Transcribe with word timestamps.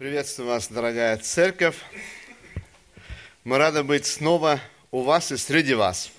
Приветствую 0.00 0.48
вас, 0.48 0.68
дорогая 0.68 1.18
церковь. 1.18 1.76
Мы 3.44 3.58
рады 3.58 3.82
быть 3.82 4.06
снова 4.06 4.58
у 4.90 5.02
вас 5.02 5.30
и 5.30 5.36
среди 5.36 5.74
вас. 5.74 6.10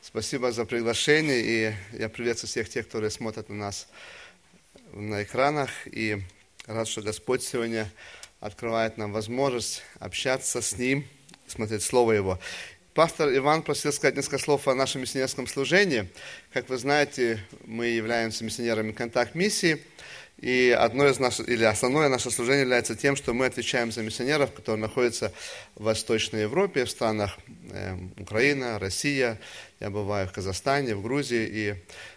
Спасибо 0.00 0.52
за 0.52 0.64
приглашение, 0.66 1.40
и 1.40 1.74
я 1.98 2.08
приветствую 2.08 2.48
всех 2.48 2.68
тех, 2.68 2.86
которые 2.86 3.10
смотрят 3.10 3.48
на 3.48 3.56
нас 3.56 3.88
на 4.92 5.24
экранах, 5.24 5.70
и 5.86 6.22
рад, 6.66 6.86
что 6.86 7.02
Господь 7.02 7.42
сегодня 7.42 7.90
открывает 8.38 8.98
нам 8.98 9.10
возможность 9.10 9.82
общаться 9.98 10.62
с 10.62 10.78
Ним, 10.78 11.04
смотреть 11.48 11.82
Слово 11.82 12.12
Его. 12.12 12.38
Пастор 12.94 13.34
Иван 13.34 13.64
просил 13.64 13.92
сказать 13.92 14.14
несколько 14.14 14.38
слов 14.38 14.68
о 14.68 14.76
нашем 14.76 15.00
миссионерском 15.00 15.48
служении. 15.48 16.08
Как 16.52 16.68
вы 16.68 16.78
знаете, 16.78 17.44
мы 17.64 17.86
являемся 17.86 18.44
миссионерами 18.44 18.92
контакт-миссии– 18.92 19.84
и 20.42 20.76
одно 20.76 21.06
из 21.06 21.20
наших, 21.20 21.48
или 21.48 21.62
основное 21.62 22.08
наше 22.08 22.32
служение 22.32 22.62
является 22.62 22.96
тем, 22.96 23.14
что 23.14 23.32
мы 23.32 23.46
отвечаем 23.46 23.92
за 23.92 24.02
миссионеров, 24.02 24.52
которые 24.52 24.82
находятся 24.82 25.32
в 25.76 25.84
Восточной 25.84 26.42
Европе, 26.42 26.84
в 26.84 26.90
странах 26.90 27.38
э, 27.70 27.96
Украина, 28.18 28.80
Россия. 28.80 29.38
Я 29.78 29.90
бываю 29.90 30.26
в 30.26 30.32
Казахстане, 30.32 30.96
в 30.96 31.02
Грузии, 31.02 31.48
и 31.48 31.74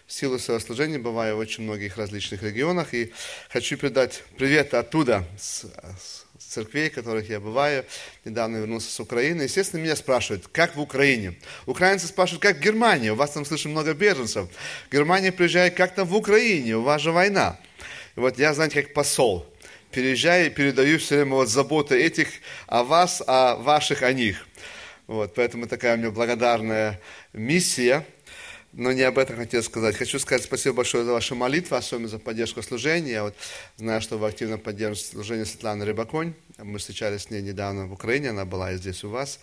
в 0.08 0.12
силу 0.12 0.40
своего 0.40 0.58
служения 0.58 0.98
бываю 0.98 1.36
в 1.36 1.38
очень 1.38 1.62
многих 1.62 1.98
различных 1.98 2.42
регионах. 2.42 2.94
И 2.94 3.12
хочу 3.48 3.76
передать 3.76 4.24
привет 4.36 4.74
оттуда, 4.74 5.24
с, 5.38 5.64
с 5.96 6.44
церквей, 6.48 6.90
в 6.90 6.94
которых 6.94 7.30
я 7.30 7.38
бываю. 7.38 7.84
Недавно 8.24 8.56
вернулся 8.56 8.90
с 8.90 8.98
Украины. 8.98 9.42
Естественно, 9.42 9.80
меня 9.80 9.94
спрашивают, 9.94 10.48
как 10.48 10.74
в 10.74 10.80
Украине? 10.80 11.34
Украинцы 11.64 12.08
спрашивают, 12.08 12.42
как 12.42 12.56
в 12.56 12.60
Германии? 12.60 13.10
У 13.10 13.14
вас 13.14 13.30
там, 13.30 13.44
слышно, 13.44 13.70
много 13.70 13.94
беженцев. 13.94 14.48
Германия 14.90 15.30
приезжает, 15.30 15.76
как 15.76 15.94
там 15.94 16.08
в 16.08 16.16
Украине? 16.16 16.76
У 16.76 16.82
вас 16.82 17.00
же 17.02 17.12
война. 17.12 17.56
Вот 18.16 18.38
я, 18.38 18.54
знаете, 18.54 18.82
как 18.82 18.94
посол, 18.94 19.46
переезжаю 19.92 20.46
и 20.46 20.50
передаю 20.50 20.98
все 20.98 21.16
время 21.16 21.34
вот 21.34 21.48
заботы 21.48 22.02
этих 22.02 22.28
о 22.66 22.82
вас, 22.82 23.22
о 23.26 23.56
ваших 23.56 24.02
о 24.02 24.12
них. 24.12 24.46
Вот, 25.06 25.34
поэтому 25.34 25.68
такая 25.68 25.94
у 25.94 25.98
меня 25.98 26.10
благодарная 26.10 27.00
миссия– 27.32 28.04
но 28.76 28.92
не 28.92 29.02
об 29.02 29.18
этом 29.18 29.36
хотел 29.36 29.62
сказать. 29.62 29.96
Хочу 29.96 30.18
сказать 30.18 30.44
спасибо 30.44 30.76
большое 30.76 31.04
за 31.04 31.12
ваши 31.12 31.34
молитвы, 31.34 31.78
особенно 31.78 32.08
за 32.08 32.18
поддержку 32.18 32.62
служения. 32.62 33.10
Я 33.10 33.22
вот 33.24 33.34
знаю, 33.78 34.02
что 34.02 34.18
вы 34.18 34.28
активно 34.28 34.58
поддерживаете 34.58 35.12
служение 35.12 35.46
Светланы 35.46 35.86
Рыбаконь. 35.86 36.34
Мы 36.58 36.78
встречались 36.78 37.22
с 37.22 37.30
ней 37.30 37.40
недавно 37.40 37.86
в 37.86 37.92
Украине, 37.92 38.30
она 38.30 38.44
была 38.44 38.72
и 38.72 38.76
здесь 38.76 39.02
у 39.02 39.08
вас. 39.08 39.40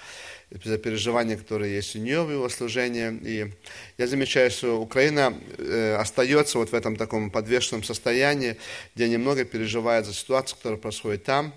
За 0.64 0.78
переживания, 0.78 1.36
которые 1.36 1.74
есть 1.74 1.96
у 1.96 2.00
нее 2.00 2.22
в 2.22 2.32
его 2.32 2.48
служении. 2.48 3.20
И 3.24 3.52
я 3.98 4.08
замечаю, 4.08 4.52
что 4.52 4.80
Украина 4.80 5.36
э, 5.58 5.96
остается 5.96 6.60
вот 6.60 6.72
в 6.72 6.76
этом 6.76 6.96
таком 6.96 7.32
подвешенном 7.32 7.84
состоянии, 7.84 8.58
где 8.94 9.10
немного 9.10 9.46
переживает 9.46 10.06
за 10.06 10.14
ситуацию, 10.14 10.58
которая 10.58 10.80
происходит 10.80 11.24
там. 11.24 11.54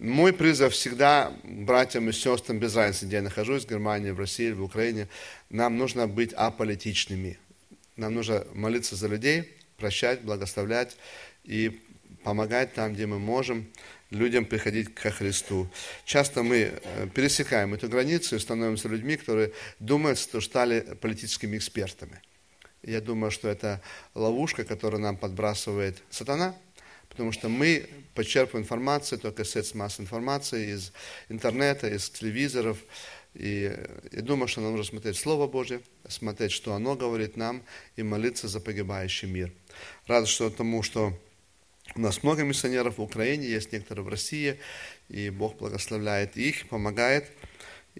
Мой 0.00 0.32
призыв 0.32 0.72
всегда 0.72 1.30
братьям 1.44 2.08
и 2.08 2.12
сестрам, 2.12 2.58
без 2.58 2.74
разницы, 2.74 3.04
где 3.04 3.16
я 3.16 3.22
нахожусь, 3.22 3.66
в 3.66 3.68
Германии, 3.68 4.12
в 4.12 4.18
России, 4.18 4.50
в 4.50 4.62
Украине, 4.62 5.08
нам 5.50 5.76
нужно 5.76 6.08
быть 6.08 6.32
аполитичными. 6.32 7.38
Нам 7.96 8.14
нужно 8.14 8.46
молиться 8.54 8.96
за 8.96 9.08
людей, 9.08 9.54
прощать, 9.76 10.22
благословлять 10.22 10.96
и 11.44 11.82
помогать 12.24 12.72
там, 12.72 12.94
где 12.94 13.04
мы 13.04 13.18
можем, 13.18 13.70
людям 14.08 14.46
приходить 14.46 14.94
ко 14.94 15.10
Христу. 15.10 15.68
Часто 16.06 16.42
мы 16.42 16.72
э, 16.72 17.06
пересекаем 17.14 17.74
эту 17.74 17.90
границу 17.90 18.36
и 18.36 18.38
становимся 18.38 18.88
людьми, 18.88 19.18
которые 19.18 19.52
думают, 19.80 20.18
что 20.18 20.40
стали 20.40 20.80
политическими 21.02 21.58
экспертами. 21.58 22.22
Я 22.82 23.02
думаю, 23.02 23.30
что 23.30 23.48
это 23.48 23.82
ловушка, 24.14 24.64
которую 24.64 25.02
нам 25.02 25.18
подбрасывает 25.18 25.98
сатана– 26.08 26.54
потому 27.10 27.32
что 27.32 27.48
мы 27.48 27.88
почерпываем 28.14 28.64
информацию 28.64 29.18
только 29.18 29.44
средств 29.44 29.74
массовой 29.74 30.06
информации, 30.06 30.74
из 30.74 30.92
интернета, 31.28 31.88
из 31.88 32.08
телевизоров. 32.08 32.78
И 33.34 33.76
я 34.12 34.22
думаю, 34.22 34.48
что 34.48 34.60
нам 34.60 34.72
нужно 34.72 34.84
смотреть 34.84 35.16
Слово 35.16 35.46
Божье, 35.46 35.80
смотреть, 36.08 36.52
что 36.52 36.74
оно 36.74 36.96
говорит 36.96 37.36
нам, 37.36 37.62
и 37.96 38.02
молиться 38.02 38.48
за 38.48 38.60
погибающий 38.60 39.28
мир. 39.28 39.52
Рад, 40.06 40.26
что 40.26 40.50
тому, 40.50 40.82
что 40.82 41.12
у 41.94 42.00
нас 42.00 42.22
много 42.22 42.42
миссионеров 42.42 42.98
в 42.98 43.02
Украине, 43.02 43.46
есть 43.46 43.72
некоторые 43.72 44.04
в 44.04 44.08
России, 44.08 44.58
и 45.08 45.30
Бог 45.30 45.56
благословляет 45.58 46.36
их, 46.36 46.68
помогает. 46.68 47.26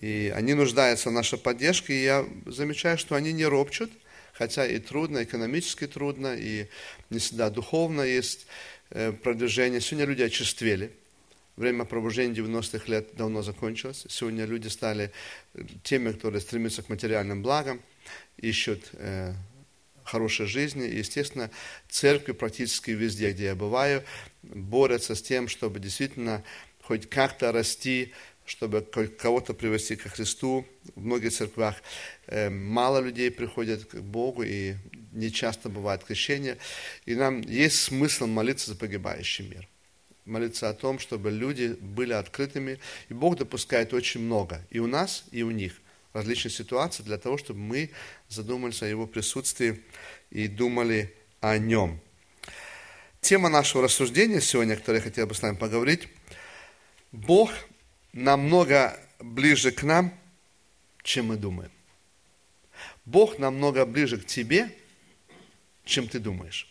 И 0.00 0.32
они 0.34 0.54
нуждаются 0.54 1.10
в 1.10 1.12
нашей 1.12 1.38
поддержке, 1.38 1.94
и 1.94 2.04
я 2.04 2.24
замечаю, 2.46 2.98
что 2.98 3.16
они 3.16 3.32
не 3.32 3.44
ропчут, 3.44 3.90
хотя 4.32 4.64
и 4.66 4.78
трудно, 4.78 5.24
экономически 5.24 5.86
трудно, 5.88 6.36
и 6.36 6.68
не 7.10 7.18
всегда 7.18 7.50
духовно 7.50 8.02
есть 8.02 8.46
Э, 8.46 8.79
продвижения. 9.22 9.80
Сегодня 9.80 10.06
люди 10.06 10.22
очерствели. 10.22 10.92
Время 11.56 11.84
пробуждения 11.84 12.34
90-х 12.34 12.90
лет 12.90 13.14
давно 13.16 13.42
закончилось. 13.42 14.06
Сегодня 14.08 14.46
люди 14.46 14.68
стали 14.68 15.12
э, 15.52 15.62
теми, 15.82 16.12
которые 16.12 16.40
стремятся 16.40 16.82
к 16.82 16.88
материальным 16.88 17.42
благам, 17.42 17.82
ищут 18.38 18.88
э, 18.94 19.34
хорошей 20.04 20.46
жизни. 20.46 20.88
И, 20.88 20.98
естественно, 20.98 21.50
церкви 21.88 22.32
практически 22.32 22.92
везде, 22.92 23.32
где 23.32 23.44
я 23.44 23.54
бываю, 23.54 24.02
борются 24.42 25.14
с 25.14 25.20
тем, 25.20 25.48
чтобы 25.48 25.80
действительно 25.80 26.42
хоть 26.82 27.10
как-то 27.10 27.52
расти, 27.52 28.14
чтобы 28.50 28.82
кого-то 28.82 29.54
привести 29.54 29.94
ко 29.94 30.08
Христу. 30.08 30.66
В 30.96 31.04
многих 31.04 31.32
церквях 31.32 31.76
э, 32.26 32.50
мало 32.50 32.98
людей 32.98 33.30
приходят 33.30 33.84
к 33.84 33.94
Богу, 34.00 34.42
и 34.42 34.74
не 35.12 35.30
часто 35.30 35.68
бывает 35.68 36.02
крещение. 36.02 36.58
И 37.06 37.14
нам 37.14 37.42
есть 37.42 37.80
смысл 37.80 38.26
молиться 38.26 38.70
за 38.70 38.76
погибающий 38.76 39.46
мир. 39.46 39.68
Молиться 40.24 40.68
о 40.68 40.74
том, 40.74 40.98
чтобы 40.98 41.30
люди 41.30 41.76
были 41.80 42.12
открытыми. 42.12 42.80
И 43.08 43.14
Бог 43.14 43.36
допускает 43.36 43.94
очень 43.94 44.20
много. 44.20 44.60
И 44.70 44.80
у 44.80 44.88
нас, 44.88 45.24
и 45.30 45.44
у 45.44 45.52
них. 45.52 45.80
Различных 46.12 46.52
ситуаций 46.52 47.04
для 47.04 47.18
того, 47.18 47.38
чтобы 47.38 47.60
мы 47.60 47.90
задумались 48.28 48.82
о 48.82 48.86
Его 48.86 49.06
присутствии 49.06 49.80
и 50.32 50.48
думали 50.48 51.14
о 51.40 51.56
Нем. 51.56 52.00
Тема 53.20 53.48
нашего 53.48 53.84
рассуждения 53.84 54.40
сегодня, 54.40 54.74
о 54.74 54.76
которой 54.76 54.96
я 54.96 55.02
хотел 55.02 55.28
бы 55.28 55.36
с 55.36 55.42
вами 55.42 55.54
поговорить. 55.54 56.08
Бог 57.12 57.52
намного 58.12 58.98
ближе 59.18 59.70
к 59.70 59.82
нам, 59.82 60.12
чем 61.02 61.26
мы 61.26 61.36
думаем. 61.36 61.70
Бог 63.04 63.38
намного 63.38 63.84
ближе 63.86 64.18
к 64.18 64.26
тебе, 64.26 64.76
чем 65.84 66.08
ты 66.08 66.18
думаешь. 66.18 66.68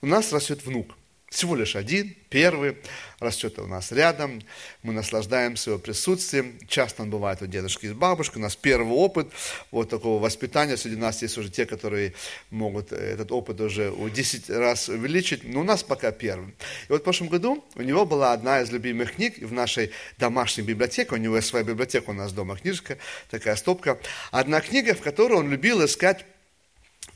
У 0.00 0.06
нас 0.06 0.32
растет 0.32 0.64
внук. 0.64 0.96
Всего 1.30 1.54
лишь 1.54 1.76
один, 1.76 2.16
первый, 2.28 2.76
растет 3.20 3.60
у 3.60 3.66
нас 3.68 3.92
рядом, 3.92 4.42
мы 4.82 4.92
наслаждаемся 4.92 5.70
его 5.70 5.78
присутствием. 5.78 6.58
Часто 6.66 7.02
он 7.02 7.10
бывает 7.10 7.40
у 7.40 7.46
дедушки 7.46 7.86
и 7.86 7.92
бабушки, 7.92 8.36
у 8.36 8.40
нас 8.40 8.56
первый 8.56 8.94
опыт 8.94 9.28
вот 9.70 9.88
такого 9.88 10.20
воспитания. 10.20 10.76
Среди 10.76 10.96
нас 10.96 11.22
есть 11.22 11.38
уже 11.38 11.48
те, 11.48 11.66
которые 11.66 12.14
могут 12.50 12.92
этот 12.92 13.30
опыт 13.30 13.60
уже 13.60 13.92
у 13.92 14.08
10 14.08 14.50
раз 14.50 14.88
увеличить, 14.88 15.44
но 15.44 15.60
у 15.60 15.64
нас 15.64 15.84
пока 15.84 16.10
первый. 16.10 16.48
И 16.48 16.92
вот 16.92 17.02
в 17.02 17.04
прошлом 17.04 17.28
году 17.28 17.64
у 17.76 17.82
него 17.82 18.04
была 18.04 18.32
одна 18.32 18.60
из 18.60 18.72
любимых 18.72 19.14
книг 19.14 19.38
в 19.38 19.52
нашей 19.52 19.92
домашней 20.18 20.64
библиотеке, 20.64 21.14
у 21.14 21.16
него 21.16 21.36
есть 21.36 21.46
своя 21.46 21.64
библиотека, 21.64 22.10
у 22.10 22.12
нас 22.12 22.32
дома 22.32 22.56
книжка, 22.56 22.98
такая 23.30 23.54
стопка. 23.54 24.00
Одна 24.32 24.60
книга, 24.60 24.96
в 24.96 25.00
которой 25.00 25.34
он 25.34 25.48
любил 25.48 25.84
искать 25.84 26.26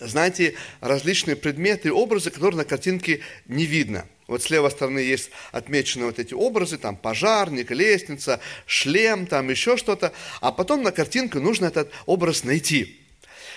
знаете, 0.00 0.54
различные 0.80 1.36
предметы 1.36 1.92
образы, 1.92 2.30
которые 2.30 2.58
на 2.58 2.64
картинке 2.64 3.20
не 3.46 3.66
видно. 3.66 4.06
Вот 4.26 4.42
с 4.42 4.50
левой 4.50 4.70
стороны 4.70 5.00
есть 5.00 5.30
отмечены 5.52 6.06
вот 6.06 6.18
эти 6.18 6.32
образы, 6.32 6.78
там 6.78 6.96
пожарник, 6.96 7.70
лестница, 7.70 8.40
шлем, 8.66 9.26
там 9.26 9.50
еще 9.50 9.76
что-то, 9.76 10.12
а 10.40 10.50
потом 10.50 10.82
на 10.82 10.92
картинку 10.92 11.40
нужно 11.40 11.66
этот 11.66 11.90
образ 12.06 12.44
найти. 12.44 13.00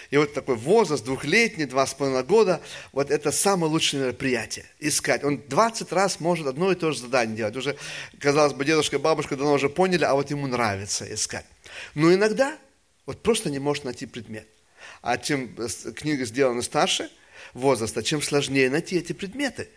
И 0.10 0.18
вот 0.18 0.34
такой 0.34 0.56
возраст, 0.56 1.04
двухлетний, 1.04 1.66
два 1.66 1.86
с 1.86 1.94
половиной 1.94 2.24
года, 2.24 2.62
вот 2.94 3.12
это 3.12 3.32
самое 3.32 3.72
лучшее 3.72 4.04
мероприятие, 4.04 4.66
искать. 4.80 5.24
Он 5.24 5.42
20 5.48 5.92
раз 5.92 6.20
может 6.20 6.48
одно 6.48 6.72
и 6.72 6.76
то 6.76 6.92
же 6.92 7.00
задание 7.00 7.38
делать. 7.38 7.58
Уже, 7.58 7.78
казалось 8.20 8.54
бы, 8.54 8.64
дедушка 8.64 8.96
и 8.98 9.00
бабушка 9.00 9.36
давно 9.36 9.54
уже 9.54 9.70
поняли, 9.70 10.06
а 10.06 10.14
вот 10.14 10.30
ему 10.32 10.48
нравится 10.48 11.14
искать. 11.14 11.46
Но 11.94 12.14
иногда 12.14 12.58
вот 13.06 13.22
просто 13.22 13.50
не 13.50 13.60
может 13.60 13.84
найти 13.84 14.06
предмет. 14.06 14.48
А 15.02 15.18
чем 15.18 15.56
книга 15.96 16.26
сделана 16.26 16.62
старше 16.62 17.10
возраста, 17.54 18.04
чем 18.04 18.22
сложнее 18.22 18.70
найти 18.70 18.98
эти 18.98 19.14
предметы. 19.14 19.70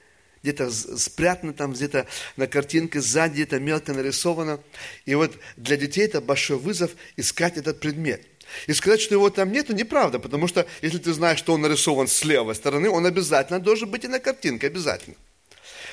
Где-то 0.42 0.70
спрятаны 0.70 1.52
там, 1.52 1.72
где-то 1.72 2.06
на 2.36 2.46
картинке 2.46 3.00
сзади, 3.00 3.34
где-то 3.34 3.60
мелко 3.60 3.92
нарисовано. 3.92 4.60
И 5.04 5.14
вот 5.14 5.36
для 5.56 5.76
детей 5.76 6.06
это 6.06 6.20
большой 6.20 6.56
вызов 6.56 6.92
искать 7.16 7.58
этот 7.58 7.80
предмет. 7.80 8.22
И 8.66 8.72
сказать, 8.72 9.00
что 9.00 9.14
его 9.14 9.30
там 9.30 9.52
нету, 9.52 9.74
неправда, 9.74 10.18
потому 10.18 10.48
что 10.48 10.66
если 10.82 10.98
ты 10.98 11.12
знаешь, 11.12 11.38
что 11.38 11.52
он 11.52 11.60
нарисован 11.60 12.08
с 12.08 12.24
левой 12.24 12.54
стороны, 12.54 12.88
он 12.88 13.06
обязательно 13.06 13.60
должен 13.60 13.90
быть 13.90 14.04
и 14.04 14.08
на 14.08 14.18
картинке, 14.18 14.66
обязательно. 14.66 15.16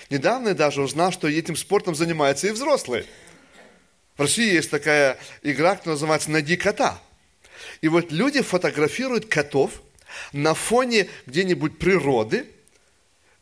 Недавно 0.10 0.50
я 0.50 0.54
даже 0.56 0.82
узнал, 0.82 1.12
что 1.12 1.28
этим 1.28 1.56
спортом 1.56 1.94
занимаются 1.94 2.48
и 2.48 2.52
взрослые. 2.52 3.06
В 4.16 4.22
России 4.22 4.54
есть 4.54 4.72
такая 4.72 5.20
игра, 5.44 5.76
которая 5.76 5.96
называется 5.96 6.32
«Найди 6.32 6.56
кота». 6.56 7.00
И 7.82 7.88
вот 7.88 8.12
люди 8.12 8.42
фотографируют 8.42 9.26
котов 9.26 9.82
на 10.34 10.54
фоне 10.54 11.10
где-нибудь 11.26 11.78
природы, 11.78 12.48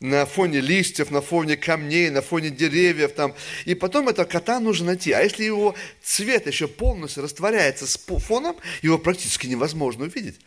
на 0.00 0.26
фоне 0.26 0.60
листьев, 0.60 1.10
на 1.10 1.22
фоне 1.22 1.56
камней, 1.56 2.10
на 2.10 2.20
фоне 2.20 2.50
деревьев 2.50 3.14
там. 3.14 3.34
И 3.64 3.74
потом 3.74 4.08
этого 4.08 4.26
кота 4.26 4.60
нужно 4.60 4.88
найти. 4.88 5.12
А 5.12 5.22
если 5.22 5.44
его 5.44 5.74
цвет 6.02 6.46
еще 6.46 6.68
полностью 6.68 7.22
растворяется 7.22 7.86
с 7.86 7.96
фоном, 7.96 8.56
его 8.82 8.98
практически 8.98 9.46
невозможно 9.46 10.04
увидеть. 10.04 10.38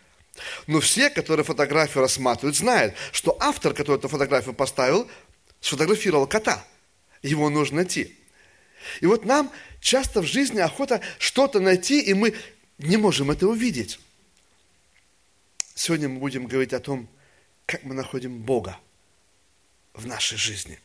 Но 0.68 0.80
все, 0.80 1.10
которые 1.10 1.44
фотографию 1.44 2.02
рассматривают, 2.02 2.56
знают, 2.56 2.94
что 3.12 3.36
автор, 3.40 3.74
который 3.74 3.98
эту 3.98 4.08
фотографию 4.08 4.54
поставил, 4.54 5.10
сфотографировал 5.60 6.28
кота. 6.28 6.64
Его 7.22 7.50
нужно 7.50 7.78
найти. 7.78 8.16
И 9.02 9.06
вот 9.06 9.26
нам 9.26 9.52
часто 9.82 10.22
в 10.22 10.26
жизни 10.26 10.60
охота 10.60 11.02
что-то 11.18 11.60
найти, 11.60 12.00
и 12.00 12.14
мы 12.14 12.34
не 12.80 12.98
можем 12.98 13.30
это 13.30 13.48
увидеть. 13.48 14.00
Сегодня 15.76 16.10
мы 16.10 16.20
будем 16.20 16.48
говорить 16.48 16.74
о 16.74 16.80
том, 16.80 17.08
как 17.66 17.84
мы 17.84 17.94
находим 17.94 18.40
Бога 18.40 18.80
в 19.94 20.08
нашей 20.08 20.38
жизни. 20.38 20.80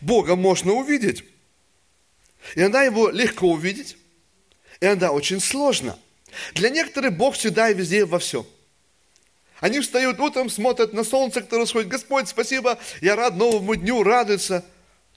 Бога 0.00 0.36
можно 0.36 0.72
увидеть. 0.72 1.24
Иногда 2.54 2.82
его 2.82 3.10
легко 3.10 3.50
увидеть, 3.50 3.96
иногда 4.80 5.12
очень 5.12 5.40
сложно. 5.40 5.98
Для 6.54 6.70
некоторых 6.70 7.16
Бог 7.16 7.34
всегда 7.34 7.70
и 7.70 7.74
везде 7.74 8.04
во 8.04 8.18
всем. 8.18 8.46
Они 9.60 9.80
встают 9.80 10.18
утром, 10.20 10.48
смотрят 10.48 10.92
на 10.92 11.04
солнце, 11.04 11.42
которое 11.42 11.66
сходит. 11.66 11.88
Господь, 11.88 12.28
спасибо, 12.28 12.78
я 13.00 13.14
рад 13.14 13.36
новому 13.36 13.74
дню, 13.76 14.02
радуются. 14.02 14.64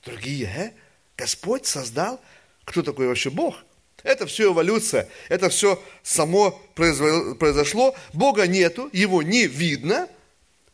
Другие, 0.04 0.46
э? 0.48 0.72
Господь 1.16 1.66
создал. 1.66 2.20
Кто 2.66 2.82
такой 2.82 3.08
вообще 3.08 3.30
Бог? 3.30 3.64
Это 4.04 4.28
все 4.28 4.52
эволюция, 4.52 5.10
это 5.30 5.50
все 5.50 5.82
само 6.04 6.52
произошло. 6.76 7.96
Бога 8.12 8.48
нету, 8.48 8.90
его 8.92 9.24
не 9.24 9.48
видно, 9.48 10.10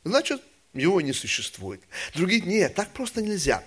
значит, 0.03 0.41
его 0.73 0.99
не 1.01 1.13
существует. 1.13 1.81
Другие, 2.15 2.41
нет, 2.41 2.75
так 2.75 2.89
просто 2.91 3.21
нельзя. 3.21 3.63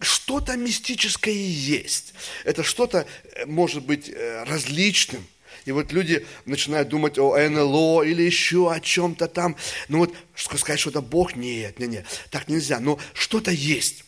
Что-то 0.00 0.56
мистическое 0.56 1.34
есть. 1.34 2.14
Это 2.44 2.62
что-то 2.62 3.06
э, 3.24 3.46
может 3.46 3.84
быть 3.84 4.08
э, 4.08 4.44
различным. 4.44 5.26
И 5.64 5.72
вот 5.72 5.92
люди 5.92 6.26
начинают 6.44 6.88
думать 6.88 7.18
о 7.18 7.36
НЛО 7.36 8.02
или 8.02 8.22
еще 8.22 8.70
о 8.70 8.80
чем-то 8.80 9.28
там. 9.28 9.56
Ну 9.88 9.98
вот 9.98 10.14
сказать, 10.34 10.78
что 10.78 10.90
это 10.90 11.00
Бог, 11.00 11.36
нет, 11.36 11.78
нет, 11.78 11.88
нет, 11.88 12.06
так 12.30 12.48
нельзя. 12.48 12.80
Но 12.80 12.98
что-то 13.14 13.50
есть. 13.50 14.04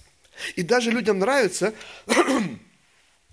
И 0.54 0.62
даже 0.62 0.90
людям 0.90 1.18
нравится, 1.18 1.72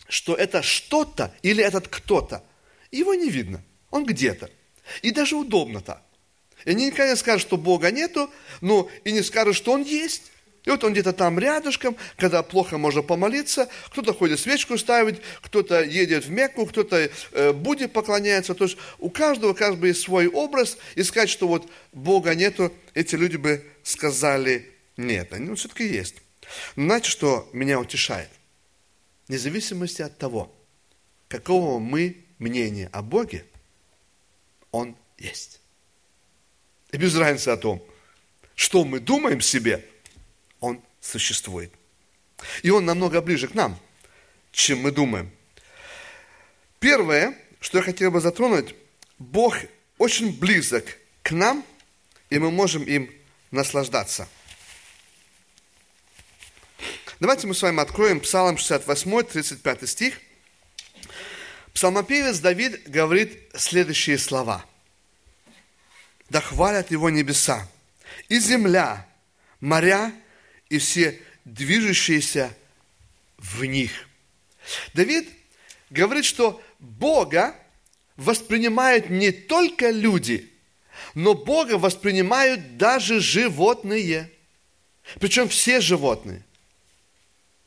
что 0.07 0.35
это 0.35 0.61
что-то 0.61 1.33
или 1.41 1.63
этот 1.63 1.87
кто-то. 1.87 2.43
Его 2.91 3.13
не 3.13 3.29
видно. 3.29 3.63
Он 3.89 4.05
где-то. 4.05 4.49
И 5.01 5.11
даже 5.11 5.35
удобно 5.35 5.81
так. 5.81 6.03
И 6.65 6.71
они 6.71 6.87
никогда 6.87 7.11
не 7.11 7.15
скажут, 7.15 7.41
что 7.41 7.57
Бога 7.57 7.91
нету, 7.91 8.29
но 8.61 8.89
и 9.03 9.11
не 9.11 9.21
скажут, 9.21 9.55
что 9.55 9.71
Он 9.71 9.83
есть. 9.83 10.31
И 10.65 10.69
вот 10.69 10.83
он 10.83 10.93
где-то 10.93 11.11
там 11.11 11.37
рядышком, 11.39 11.97
когда 12.15 12.41
плохо 12.41 12.77
можно 12.77 13.01
помолиться, 13.01 13.67
кто-то 13.89 14.13
ходит 14.13 14.39
свечку 14.39 14.77
ставить, 14.77 15.17
кто-то 15.41 15.83
едет 15.83 16.25
в 16.25 16.31
Мекку, 16.31 16.65
кто-то 16.65 17.09
э, 17.33 17.51
Будде 17.51 17.89
поклоняется. 17.89 18.53
То 18.53 18.63
есть 18.63 18.77
у 18.99 19.09
каждого 19.09 19.53
как 19.53 19.77
бы 19.77 19.87
есть 19.87 20.01
свой 20.01 20.27
образ, 20.27 20.77
и 20.95 21.03
сказать, 21.03 21.29
что 21.29 21.49
вот 21.49 21.69
Бога 21.91 22.33
нету, 22.33 22.71
эти 22.93 23.15
люди 23.15 23.35
бы 23.35 23.65
сказали 23.83 24.71
нет. 24.95 25.33
Они 25.33 25.47
ну, 25.47 25.55
все-таки 25.55 25.85
есть. 25.85 26.15
Знаете, 26.77 27.09
что 27.09 27.49
меня 27.51 27.79
утешает? 27.79 28.29
Вне 29.33 29.39
зависимости 29.39 30.03
от 30.03 30.15
того, 30.19 30.55
какого 31.27 31.79
мы 31.79 32.23
мнения 32.37 32.87
о 32.93 33.01
Боге, 33.01 33.47
Он 34.69 34.95
есть. 35.17 35.59
И 36.91 36.97
без 36.97 37.15
разницы 37.15 37.49
о 37.49 37.57
том, 37.57 37.83
что 38.53 38.85
мы 38.85 38.99
думаем 38.99 39.41
себе, 39.41 39.89
Он 40.59 40.79
существует. 41.01 41.73
И 42.61 42.69
Он 42.69 42.85
намного 42.85 43.21
ближе 43.21 43.47
к 43.47 43.55
нам, 43.55 43.79
чем 44.51 44.83
мы 44.83 44.91
думаем. 44.91 45.31
Первое, 46.79 47.35
что 47.59 47.79
я 47.79 47.83
хотел 47.83 48.11
бы 48.11 48.21
затронуть, 48.21 48.75
Бог 49.17 49.57
очень 49.97 50.37
близок 50.37 50.85
к 51.23 51.31
нам, 51.31 51.65
и 52.29 52.37
мы 52.37 52.51
можем 52.51 52.83
им 52.83 53.11
наслаждаться. 53.49 54.29
Давайте 57.23 57.47
мы 57.47 57.55
с 57.55 57.61
вами 57.61 57.79
откроем 57.79 58.19
Псалом 58.19 58.57
68, 58.57 59.23
35 59.23 59.89
стих. 59.89 60.19
Псалмопевец 61.73 62.39
Давид 62.39 62.89
говорит 62.89 63.49
следующие 63.55 64.17
слова– 64.17 64.65
да 66.29 66.41
хвалят 66.41 66.91
его 66.91 67.09
небеса, 67.09 67.65
и 68.27 68.39
земля, 68.39 69.07
моря, 69.61 70.11
и 70.67 70.79
все 70.79 71.17
движущиеся 71.45 72.53
в 73.37 73.63
них. 73.63 74.09
Давид 74.93 75.29
говорит, 75.91 76.25
что 76.25 76.61
Бога 76.79 77.55
воспринимают 78.17 79.09
не 79.09 79.31
только 79.31 79.91
люди, 79.91 80.51
но 81.13 81.35
Бога 81.35 81.77
воспринимают 81.77 82.75
даже 82.75 83.21
животные. 83.21 84.29
Причем 85.21 85.47
все 85.47 85.79
животные. 85.79 86.43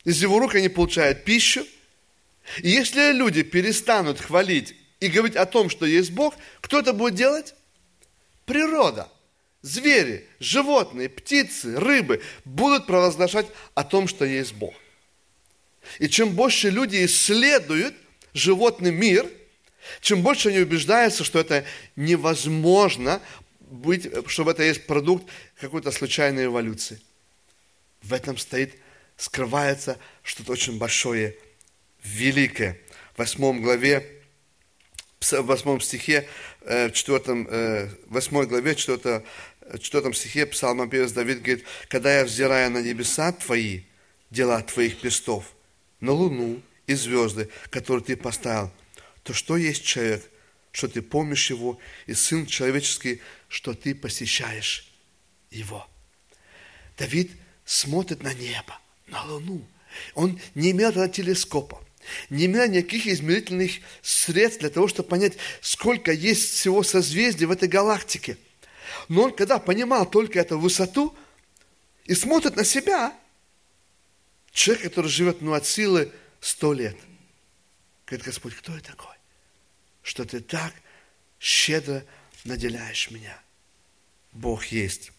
Из 0.06 0.22
его 0.22 0.38
рук 0.38 0.54
они 0.54 0.70
получают 0.70 1.24
пищу. 1.24 1.66
И 2.62 2.70
если 2.70 3.12
люди 3.12 3.42
перестанут 3.42 4.20
хвалить 4.20 4.74
и 5.00 5.08
говорить 5.08 5.36
о 5.36 5.44
том, 5.44 5.68
что 5.68 5.84
есть 5.84 6.12
Бог, 6.12 6.34
кто 6.62 6.78
это 6.78 6.94
будет 6.94 7.16
делать? 7.16 7.54
природа, 8.46 9.08
звери, 9.60 10.26
животные, 10.40 11.10
птицы, 11.10 11.78
рыбы 11.78 12.22
будут 12.44 12.86
провозглашать 12.86 13.46
о 13.74 13.84
том, 13.84 14.08
что 14.08 14.24
есть 14.24 14.54
Бог. 14.54 14.74
И 15.98 16.08
чем 16.08 16.30
больше 16.30 16.70
люди 16.70 17.04
исследуют 17.04 17.94
животный 18.32 18.92
мир, 18.92 19.28
чем 20.00 20.22
больше 20.22 20.48
они 20.48 20.60
убеждаются, 20.60 21.22
что 21.22 21.38
это 21.38 21.64
невозможно 21.96 23.20
быть, 23.60 24.08
что 24.28 24.48
это 24.50 24.62
есть 24.62 24.86
продукт 24.86 25.28
какой-то 25.60 25.90
случайной 25.90 26.46
эволюции. 26.46 27.00
В 28.02 28.12
этом 28.12 28.38
стоит, 28.38 28.74
скрывается 29.16 29.98
что-то 30.22 30.52
очень 30.52 30.78
большое, 30.78 31.36
великое. 32.02 32.78
В 33.14 33.18
восьмом 33.18 33.62
главе, 33.62 34.22
в 35.20 35.42
восьмом 35.42 35.80
стихе 35.80 36.28
в 36.66 36.90
4, 36.90 37.90
8 38.08 38.44
главе, 38.46 38.74
4, 38.74 39.24
4 39.78 40.12
стихе 40.14 40.46
псалмопевец 40.46 41.12
Давид 41.12 41.42
говорит, 41.42 41.64
«Когда 41.88 42.18
я 42.18 42.24
взираю 42.24 42.70
на 42.70 42.82
небеса 42.82 43.32
Твои, 43.32 43.82
дела 44.30 44.62
Твоих 44.62 45.00
перстов, 45.00 45.54
на 46.00 46.12
луну 46.12 46.61
и 46.87 46.94
звезды, 46.94 47.49
которые 47.70 48.04
Ты 48.04 48.16
поставил, 48.16 48.73
то 49.23 49.32
что 49.32 49.56
есть 49.56 49.85
человек, 49.85 50.25
что 50.73 50.88
Ты 50.88 51.02
помнишь 51.02 51.50
его, 51.50 51.78
и 52.06 52.14
Сын 52.14 52.46
человеческий, 52.46 53.20
что 53.49 53.75
Ты 53.75 53.94
посещаешь 53.94 54.90
его». 55.50 55.88
Давид 56.99 57.30
смотрит 57.64 58.23
на 58.23 58.35
небо, 58.35 58.78
на 59.06 59.25
луну. 59.25 59.66
Он 60.14 60.38
не 60.54 60.72
имел 60.72 60.92
телескопа 61.08 61.86
не 62.30 62.46
имея 62.46 62.68
никаких 62.68 63.06
измерительных 63.06 63.72
средств 64.02 64.60
для 64.60 64.70
того, 64.70 64.88
чтобы 64.88 65.08
понять, 65.08 65.34
сколько 65.60 66.12
есть 66.12 66.54
всего 66.54 66.82
созвездий 66.82 67.46
в 67.46 67.50
этой 67.50 67.68
галактике. 67.68 68.38
Но 69.08 69.25
он, 69.25 69.34
когда 69.34 69.58
понимал 69.58 70.08
только 70.08 70.40
эту 70.40 70.58
высоту 70.58 71.16
и 72.04 72.14
смотрит 72.14 72.56
на 72.56 72.64
себя, 72.64 73.16
человек, 74.52 74.84
который 74.84 75.08
живет 75.08 75.42
ну, 75.42 75.52
от 75.52 75.66
силы 75.66 76.12
сто 76.40 76.72
лет, 76.72 76.96
говорит, 78.06 78.26
Господь, 78.26 78.54
кто 78.54 78.75
я 78.75 78.80
такой, 78.80 79.14
что 80.02 80.25
ты 80.25 80.40
так 80.40 80.72
щедро 81.40 82.04
наделяешь 82.44 83.10
меня? 83.10 83.40
Бог 84.32 84.66
есть. 84.66 85.12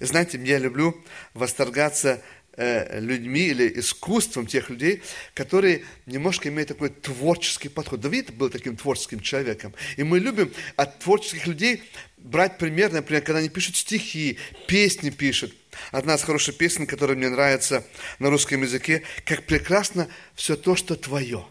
Знаете, 0.00 0.38
я 0.44 0.58
люблю 0.58 1.02
восторгаться 1.34 2.22
людьми 2.58 3.40
или 3.40 3.78
искусством 3.78 4.46
тех 4.46 4.68
людей, 4.68 5.02
которые 5.34 5.84
немножко 6.06 6.48
имеют 6.48 6.68
такой 6.68 6.88
творческий 6.88 7.68
подход. 7.68 8.00
Давид 8.00 8.34
был 8.34 8.50
таким 8.50 8.76
творческим 8.76 9.20
человеком. 9.20 9.74
И 9.96 10.02
мы 10.02 10.18
любим 10.18 10.52
от 10.76 10.98
творческих 10.98 11.46
людей 11.46 11.82
брать 12.16 12.58
пример, 12.58 12.92
например, 12.92 13.22
когда 13.22 13.38
они 13.38 13.48
пишут 13.48 13.76
стихи, 13.76 14.38
песни 14.66 15.10
пишут. 15.10 15.54
Одна 15.92 16.16
из 16.16 16.22
хороших 16.22 16.56
песен, 16.56 16.86
которая 16.86 17.16
мне 17.16 17.28
нравится 17.28 17.86
на 18.18 18.30
русском 18.30 18.60
языке, 18.62 19.02
«Как 19.24 19.44
прекрасно 19.44 20.08
все 20.34 20.56
то, 20.56 20.74
что 20.74 20.96
твое». 20.96 21.46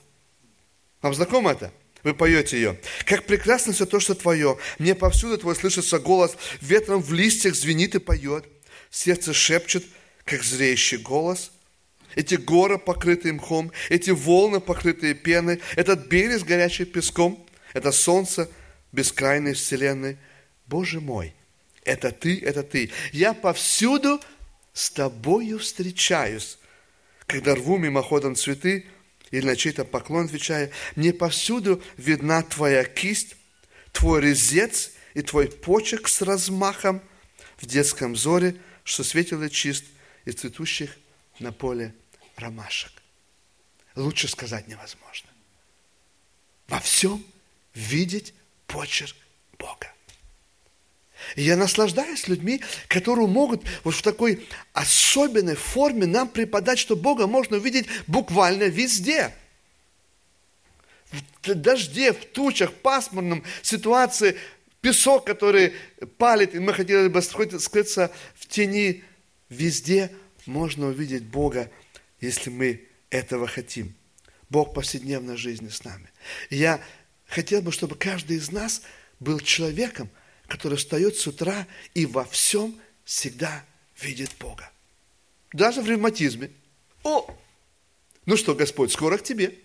Вам 1.02 1.14
знакомо 1.14 1.52
это? 1.52 1.72
Вы 2.04 2.14
поете 2.14 2.58
ее. 2.58 2.80
«Как 3.06 3.26
прекрасно 3.26 3.72
все 3.72 3.86
то, 3.86 4.00
что 4.00 4.14
твое. 4.14 4.58
Мне 4.80 4.96
повсюду 4.96 5.38
твой 5.38 5.56
слышится 5.56 6.00
голос, 6.00 6.36
ветром 6.60 7.02
в 7.02 7.14
листьях 7.14 7.56
звенит 7.56 7.96
и 7.96 8.00
поет. 8.00 8.46
Сердце 8.92 9.34
шепчет, 9.34 9.86
как 10.28 10.44
зреющий 10.44 10.98
голос. 10.98 11.52
Эти 12.16 12.36
горы, 12.36 12.78
покрытые 12.78 13.34
мхом, 13.34 13.72
эти 13.90 14.12
волны, 14.12 14.60
покрытые 14.60 15.14
пеной, 15.14 15.62
этот 15.76 16.08
берег, 16.08 16.44
горячий 16.44 16.86
песком, 16.86 17.46
это 17.74 17.92
солнце 17.92 18.50
бескрайней 18.92 19.54
вселенной. 19.54 20.18
Боже 20.66 21.00
мой, 21.00 21.34
это 21.84 22.12
ты, 22.12 22.40
это 22.42 22.64
ты. 22.64 22.92
Я 23.12 23.34
повсюду 23.34 24.20
с 24.74 24.90
тобою 24.90 25.60
встречаюсь, 25.60 26.58
когда 27.26 27.56
рву 27.56 27.78
мимоходом 27.78 28.36
цветы 28.36 28.86
или 29.32 29.46
на 29.46 29.56
чей-то 29.56 29.86
поклон 29.86 30.26
отвечаю, 30.26 30.72
мне 30.96 31.14
повсюду 31.14 31.82
видна 31.98 32.42
твоя 32.44 32.84
кисть, 32.84 33.36
твой 33.92 34.22
резец 34.22 34.92
и 35.14 35.22
твой 35.22 35.48
почек 35.50 36.08
с 36.08 36.22
размахом 36.22 37.02
в 37.58 37.66
детском 37.66 38.14
взоре, 38.14 38.56
что 38.84 39.04
светил 39.04 39.44
и 39.44 39.50
чист 39.50 39.86
из 40.28 40.36
цветущих 40.36 40.98
на 41.40 41.54
поле 41.54 41.96
ромашек. 42.36 42.92
Лучше 43.96 44.28
сказать 44.28 44.68
невозможно. 44.68 45.30
Во 46.68 46.82
всем 46.82 47.26
видеть 47.74 48.34
почерк 48.68 49.16
Бога. 49.58 49.94
И 51.38 51.44
я 51.44 51.56
наслаждаюсь 51.56 52.28
людьми, 52.28 52.62
которые 52.90 53.28
могут 53.28 53.64
вот 53.86 53.96
в 53.96 54.02
такой 54.02 54.46
особенной 54.74 55.56
форме 55.56 56.06
нам 56.06 56.28
преподать, 56.28 56.78
что 56.78 56.98
Бога 56.98 57.26
можно 57.26 57.56
увидеть 57.56 57.88
буквально 58.06 58.64
везде. 58.64 59.34
В 61.42 61.56
дожде, 61.56 62.12
в 62.12 62.26
тучах, 62.26 62.72
в 62.72 62.76
пасмурном 62.76 63.46
ситуации, 63.62 64.38
песок, 64.82 65.26
который 65.26 65.74
палит, 66.18 66.54
и 66.54 66.60
мы 66.60 66.74
хотели 66.74 67.08
бы 67.08 67.22
скрыться 67.22 68.12
в 68.36 68.46
тени. 68.48 69.06
Везде 69.50 70.12
можно 70.46 70.88
увидеть 70.88 71.24
Бога, 71.24 71.72
если 72.20 72.50
мы 72.50 72.88
этого 73.10 73.48
хотим. 73.48 73.94
Бог 74.50 74.74
повседневной 74.74 75.38
жизни 75.38 75.70
с 75.70 75.84
нами. 75.84 76.10
И 76.50 76.58
я 76.58 76.82
хотел 77.28 77.62
бы, 77.62 77.72
чтобы 77.72 77.96
каждый 77.96 78.38
из 78.38 78.52
нас 78.52 78.82
был 79.20 79.40
человеком, 79.40 80.10
который 80.48 80.78
встает 80.78 81.18
с 81.18 81.28
утра 81.28 81.68
и 81.94 82.06
во 82.06 82.24
всем 82.26 82.80
всегда 83.04 83.64
видит 84.02 84.32
Бога. 84.40 84.72
Даже 85.54 85.82
в 85.82 85.90
ревматизме. 85.90 86.52
О, 87.04 87.38
ну 88.26 88.38
что, 88.38 88.56
Господь, 88.56 88.92
скоро 88.92 89.18
к 89.18 89.24
тебе. 89.24 89.56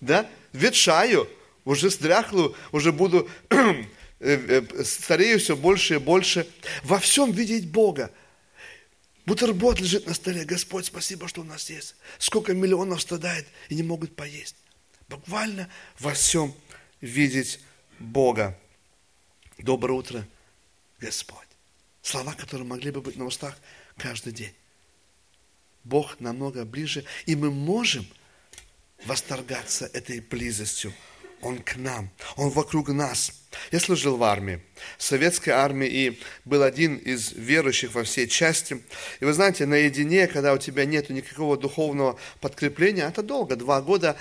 Да? 0.00 0.28
Ветшаю, 0.52 1.28
уже 1.64 1.90
сдряхлую, 1.90 2.54
уже 2.72 2.92
буду, 2.92 3.28
э, 3.48 3.86
э, 4.20 4.84
старею 4.84 5.38
все 5.38 5.56
больше 5.56 5.94
и 5.94 5.98
больше. 5.98 6.46
Во 6.84 6.98
всем 6.98 7.32
видеть 7.32 7.70
Бога. 7.70 8.10
Бутерброд 9.24 9.80
лежит 9.80 10.06
на 10.06 10.14
столе. 10.14 10.44
Господь, 10.44 10.86
спасибо, 10.86 11.28
что 11.28 11.42
у 11.42 11.44
нас 11.44 11.70
есть. 11.70 11.94
Сколько 12.18 12.54
миллионов 12.54 13.02
страдает 13.02 13.46
и 13.68 13.74
не 13.74 13.82
могут 13.82 14.16
поесть. 14.16 14.56
Буквально 15.08 15.68
во 15.98 16.12
всем 16.14 16.54
видеть 17.00 17.60
Бога. 17.98 18.58
Доброе 19.58 19.92
утро, 19.92 20.26
Господь. 20.98 21.38
Слова, 22.02 22.34
которые 22.34 22.66
могли 22.66 22.90
бы 22.90 23.00
быть 23.00 23.16
на 23.16 23.24
устах 23.26 23.56
каждый 23.96 24.32
день. 24.32 24.54
Бог 25.84 26.18
намного 26.18 26.64
ближе, 26.64 27.04
и 27.26 27.36
мы 27.36 27.50
можем 27.50 28.06
восторгаться 29.04 29.86
этой 29.86 30.20
близостью. 30.20 30.92
Он 31.42 31.58
к 31.58 31.76
нам, 31.76 32.10
Он 32.36 32.50
вокруг 32.50 32.88
нас. 32.88 33.32
Я 33.70 33.80
служил 33.80 34.16
в 34.16 34.22
армии, 34.22 34.60
в 34.96 35.02
советской 35.02 35.50
армии, 35.50 35.88
и 35.88 36.20
был 36.44 36.62
один 36.62 36.96
из 36.96 37.32
верующих 37.32 37.94
во 37.94 38.04
всей 38.04 38.26
части. 38.26 38.82
И 39.20 39.24
вы 39.24 39.32
знаете, 39.32 39.66
наедине, 39.66 40.26
когда 40.26 40.54
у 40.54 40.58
тебя 40.58 40.84
нет 40.84 41.10
никакого 41.10 41.58
духовного 41.58 42.18
подкрепления, 42.40 43.08
это 43.08 43.22
долго, 43.22 43.56
два 43.56 43.82
года 43.82 44.16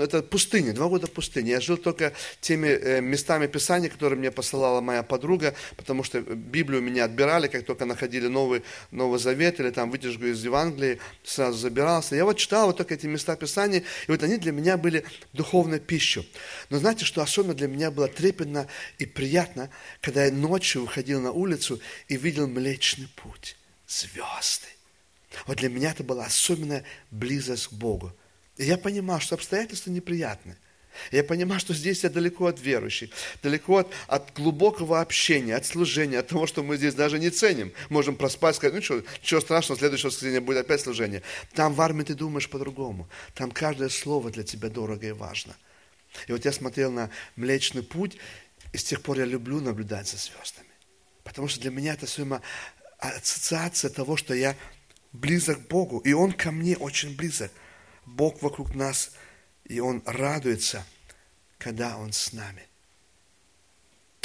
это 0.00 0.22
пустыня, 0.22 0.72
два 0.72 0.88
года 0.88 1.06
пустыни. 1.06 1.50
Я 1.50 1.60
жил 1.60 1.76
только 1.76 2.12
теми 2.40 2.68
э, 2.68 3.00
местами 3.00 3.46
Писания, 3.46 3.88
которые 3.88 4.18
мне 4.18 4.30
посылала 4.30 4.80
моя 4.80 5.02
подруга, 5.02 5.54
потому 5.76 6.04
что 6.04 6.20
Библию 6.20 6.82
меня 6.82 7.04
отбирали, 7.04 7.48
как 7.48 7.64
только 7.64 7.86
находили 7.86 8.26
Новый, 8.26 8.62
Новый 8.90 9.18
Завет 9.18 9.60
или 9.60 9.70
там 9.70 9.90
вытяжку 9.90 10.24
из 10.26 10.44
Евангелия, 10.44 10.98
сразу 11.22 11.58
забирался. 11.58 12.14
Я 12.14 12.24
вот 12.24 12.36
читал 12.36 12.66
вот 12.66 12.76
только 12.76 12.94
эти 12.94 13.06
места 13.06 13.36
Писания, 13.36 13.82
и 14.06 14.10
вот 14.10 14.22
они 14.22 14.36
для 14.36 14.52
меня 14.52 14.76
были 14.76 15.04
духовной 15.32 15.80
пищей. 15.80 16.30
Но 16.68 16.78
знаете, 16.78 17.04
что 17.04 17.22
особенно 17.22 17.54
для 17.54 17.68
меня 17.68 17.90
было 17.90 18.08
трепетно 18.08 18.66
и 18.98 19.06
приятно, 19.06 19.70
когда 20.00 20.24
я 20.24 20.32
ночью 20.32 20.82
выходил 20.82 21.20
на 21.20 21.32
улицу 21.32 21.80
и 22.08 22.16
видел 22.16 22.46
Млечный 22.48 23.08
Путь, 23.16 23.56
звезды. 23.88 24.68
Вот 25.46 25.56
для 25.56 25.68
меня 25.68 25.90
это 25.90 26.04
была 26.04 26.26
особенная 26.26 26.84
близость 27.10 27.68
к 27.68 27.72
Богу. 27.72 28.12
И 28.56 28.64
я 28.64 28.78
понимал, 28.78 29.20
что 29.20 29.34
обстоятельства 29.34 29.90
неприятны. 29.90 30.56
Я 31.10 31.24
понимаю, 31.24 31.60
что 31.60 31.74
здесь 31.74 32.04
я 32.04 32.10
далеко 32.10 32.46
от 32.46 32.60
верующих, 32.60 33.10
далеко 33.42 33.78
от, 33.78 33.92
от 34.06 34.32
глубокого 34.32 35.00
общения, 35.00 35.56
от 35.56 35.66
служения, 35.66 36.20
от 36.20 36.28
того, 36.28 36.46
что 36.46 36.62
мы 36.62 36.76
здесь 36.76 36.94
даже 36.94 37.18
не 37.18 37.30
ценим. 37.30 37.72
Можем 37.88 38.16
проспать, 38.16 38.56
сказать, 38.56 38.74
ну 38.74 38.82
что, 38.82 39.02
ничего 39.20 39.40
страшного, 39.40 39.78
следующее 39.78 40.10
воскресенье 40.10 40.40
будет 40.40 40.58
опять 40.58 40.80
служение. 40.80 41.22
Там 41.52 41.74
в 41.74 41.80
армии 41.80 42.04
ты 42.04 42.14
думаешь 42.14 42.48
по-другому. 42.48 43.08
Там 43.34 43.50
каждое 43.50 43.88
слово 43.88 44.30
для 44.30 44.44
тебя 44.44 44.68
дорого 44.68 45.06
и 45.06 45.12
важно. 45.12 45.56
И 46.28 46.32
вот 46.32 46.44
я 46.44 46.52
смотрел 46.52 46.92
на 46.92 47.10
Млечный 47.34 47.82
Путь, 47.82 48.16
и 48.72 48.78
с 48.78 48.84
тех 48.84 49.02
пор 49.02 49.18
я 49.18 49.24
люблю 49.24 49.60
наблюдать 49.60 50.08
за 50.08 50.16
звездами. 50.16 50.68
Потому 51.24 51.48
что 51.48 51.60
для 51.60 51.70
меня 51.70 51.94
это 51.94 52.06
все 52.06 52.40
ассоциация 52.98 53.90
того, 53.90 54.16
что 54.16 54.34
я 54.34 54.56
близок 55.12 55.64
к 55.64 55.68
Богу, 55.68 55.98
и 55.98 56.12
Он 56.12 56.32
ко 56.32 56.52
мне 56.52 56.76
очень 56.76 57.16
близок. 57.16 57.50
Бог 58.06 58.42
вокруг 58.42 58.74
нас, 58.74 59.12
и 59.64 59.80
Он 59.80 60.02
радуется, 60.06 60.84
когда 61.58 61.96
Он 61.96 62.12
с 62.12 62.32
нами. 62.32 62.68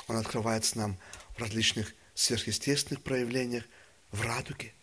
Он 0.07 0.17
открывается 0.17 0.77
нам 0.77 0.97
в 1.35 1.39
различных 1.39 1.93
сверхъестественных 2.13 3.03
проявлениях, 3.03 3.63
в 4.11 4.21
радуге. 4.21 4.73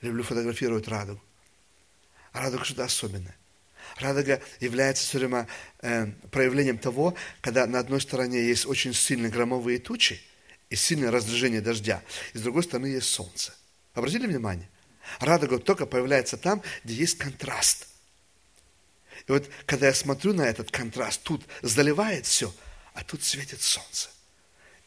Люблю 0.00 0.24
фотографировать 0.24 0.88
радугу. 0.88 1.22
Радуга 2.32 2.64
что-то 2.64 2.84
особенное. 2.84 3.36
Радуга 3.98 4.42
является 4.60 5.04
все 5.04 5.18
время 5.18 5.46
э, 5.80 6.06
проявлением 6.30 6.78
того, 6.78 7.14
когда 7.40 7.66
на 7.66 7.78
одной 7.78 8.00
стороне 8.00 8.42
есть 8.42 8.66
очень 8.66 8.94
сильные 8.94 9.30
громовые 9.30 9.78
тучи 9.78 10.20
и 10.70 10.76
сильное 10.76 11.10
раздражение 11.10 11.60
дождя, 11.60 12.02
и 12.32 12.38
с 12.38 12.42
другой 12.42 12.62
стороны 12.62 12.86
есть 12.86 13.08
солнце. 13.08 13.54
Обратили 13.92 14.26
внимание? 14.26 14.68
Радуга 15.20 15.58
только 15.58 15.86
появляется 15.86 16.36
там, 16.36 16.62
где 16.84 16.94
есть 16.94 17.18
контраст. 17.18 17.88
И 19.26 19.32
вот, 19.32 19.48
когда 19.66 19.86
я 19.86 19.94
смотрю 19.94 20.32
на 20.32 20.42
этот 20.42 20.70
контраст, 20.70 21.22
тут 21.22 21.42
заливает 21.62 22.26
все, 22.26 22.52
а 22.94 23.04
тут 23.04 23.22
светит 23.22 23.62
солнце. 23.62 24.10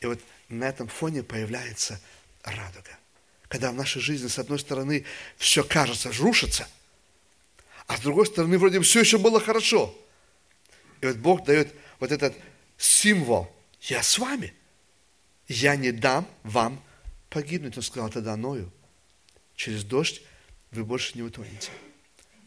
И 0.02 0.06
вот 0.06 0.20
на 0.50 0.66
этом 0.66 0.88
фоне 0.88 1.24
появляется 1.24 2.00
радуга. 2.44 2.98
Когда 3.48 3.72
в 3.72 3.76
нашей 3.76 4.02
жизни, 4.02 4.28
с 4.28 4.40
одной 4.40 4.60
стороны, 4.60 5.06
все 5.38 5.64
кажется, 5.64 6.12
рушится, 6.14 6.68
а 7.88 7.98
с 7.98 8.00
другой 8.02 8.26
стороны, 8.26 8.58
вроде 8.58 8.82
все 8.82 9.02
еще 9.02 9.18
было 9.18 9.40
хорошо. 9.40 9.96
И 11.02 11.06
вот 11.06 11.18
Бог 11.18 11.46
дает 11.46 11.74
вот 12.00 12.12
этот 12.12 12.36
символ. 12.78 13.52
Я 13.82 14.02
с 14.02 14.18
вами. 14.18 14.54
Я 15.48 15.76
не 15.76 15.92
дам 15.92 16.28
вам 16.44 16.84
погибнуть. 17.30 17.78
Он 17.78 17.84
сказал 17.84 18.10
тогда 18.10 18.36
Ною 18.36 18.72
через 19.56 19.84
дождь, 19.84 20.22
вы 20.72 20.84
больше 20.84 21.14
не 21.16 21.24
утонете. 21.24 21.72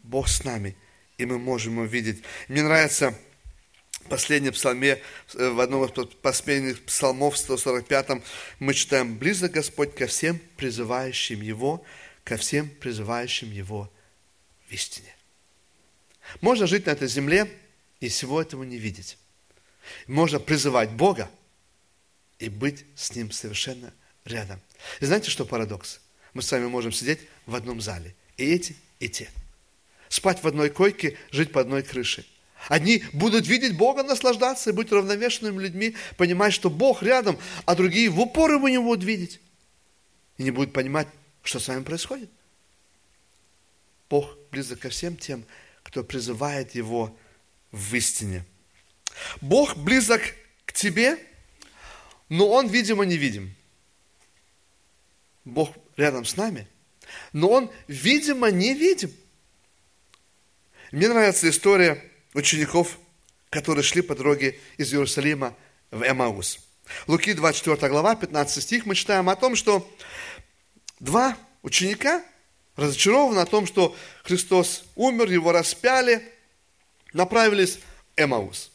Бог 0.03 0.27
с 0.27 0.43
нами, 0.43 0.75
и 1.17 1.25
мы 1.25 1.39
можем 1.39 1.73
его 1.73 1.85
видеть. 1.85 2.23
Мне 2.47 2.63
нравится 2.63 3.17
последнем 4.09 4.51
псалме, 4.51 5.01
э, 5.35 5.49
в 5.49 5.59
одном 5.59 5.85
из 5.85 5.91
последних 6.21 6.83
псалмов, 6.83 7.37
145 7.37 8.21
мы 8.59 8.73
читаем, 8.73 9.17
«Близок 9.17 9.51
Господь 9.51 9.95
ко 9.95 10.07
всем 10.07 10.39
призывающим 10.57 11.41
Его, 11.41 11.85
ко 12.23 12.35
всем 12.35 12.69
призывающим 12.69 13.51
Его 13.51 13.89
в 14.67 14.73
истине». 14.73 15.15
Можно 16.41 16.67
жить 16.67 16.85
на 16.87 16.91
этой 16.91 17.07
земле 17.07 17.49
и 18.01 18.09
всего 18.09 18.41
этого 18.41 18.63
не 18.63 18.77
видеть. 18.77 19.17
Можно 20.07 20.39
призывать 20.39 20.91
Бога 20.91 21.29
и 22.39 22.49
быть 22.49 22.85
с 22.95 23.15
Ним 23.15 23.31
совершенно 23.31 23.93
рядом. 24.25 24.59
И 24.99 25.05
знаете, 25.05 25.31
что 25.31 25.45
парадокс? 25.45 26.01
Мы 26.33 26.41
с 26.41 26.51
вами 26.51 26.67
можем 26.67 26.91
сидеть 26.91 27.19
в 27.45 27.55
одном 27.55 27.81
зале. 27.81 28.15
И 28.37 28.45
эти, 28.45 28.75
и 28.99 29.09
те. 29.09 29.29
Спать 30.09 30.43
в 30.43 30.47
одной 30.47 30.69
койке, 30.69 31.17
жить 31.31 31.51
под 31.51 31.65
одной 31.65 31.83
крышей. 31.83 32.27
Одни 32.67 33.03
будут 33.13 33.47
видеть 33.47 33.77
Бога, 33.77 34.03
наслаждаться 34.03 34.69
и 34.69 34.73
быть 34.73 34.91
равновешенными 34.91 35.61
людьми, 35.61 35.95
понимать, 36.17 36.53
что 36.53 36.69
Бог 36.69 37.01
рядом, 37.03 37.37
а 37.65 37.75
другие 37.75 38.09
в 38.09 38.19
упор 38.19 38.51
его 38.51 38.67
не 38.67 38.79
будут 38.79 39.03
видеть. 39.03 39.39
И 40.37 40.43
не 40.43 40.51
будут 40.51 40.73
понимать, 40.73 41.07
что 41.41 41.59
с 41.59 41.67
вами 41.67 41.83
происходит. 41.83 42.29
Бог 44.09 44.35
близок 44.51 44.79
ко 44.79 44.89
всем 44.89 45.15
тем, 45.15 45.45
кто 45.83 46.03
призывает 46.03 46.75
Его 46.75 47.15
в 47.71 47.93
истине. 47.95 48.43
Бог 49.41 49.77
близок 49.77 50.21
к 50.65 50.73
тебе, 50.73 51.17
но 52.27 52.49
Он, 52.49 52.67
видимо, 52.67 53.05
невидим. 53.05 53.53
Бог 55.45 55.75
рядом 55.99 56.25
с 56.25 56.35
нами, 56.37 56.67
но 57.33 57.49
он, 57.49 57.71
видимо, 57.87 58.49
не 58.51 58.73
видим. 58.73 59.11
Мне 60.91 61.07
нравится 61.07 61.49
история 61.49 62.03
учеников, 62.33 62.97
которые 63.49 63.83
шли 63.83 64.01
по 64.01 64.15
дороге 64.15 64.59
из 64.77 64.93
Иерусалима 64.93 65.55
в 65.91 66.03
Эмаус. 66.03 66.59
Луки 67.07 67.33
24 67.33 67.91
глава, 67.91 68.15
15 68.15 68.63
стих, 68.63 68.85
мы 68.85 68.95
читаем 68.95 69.29
о 69.29 69.35
том, 69.35 69.55
что 69.55 69.87
два 70.99 71.37
ученика, 71.61 72.23
разочарованы 72.75 73.39
о 73.39 73.45
том, 73.45 73.67
что 73.67 73.95
Христос 74.23 74.85
умер, 74.95 75.29
его 75.29 75.51
распяли, 75.51 76.33
направились 77.13 77.77
в 77.77 77.81
Эмаус. 78.17 78.71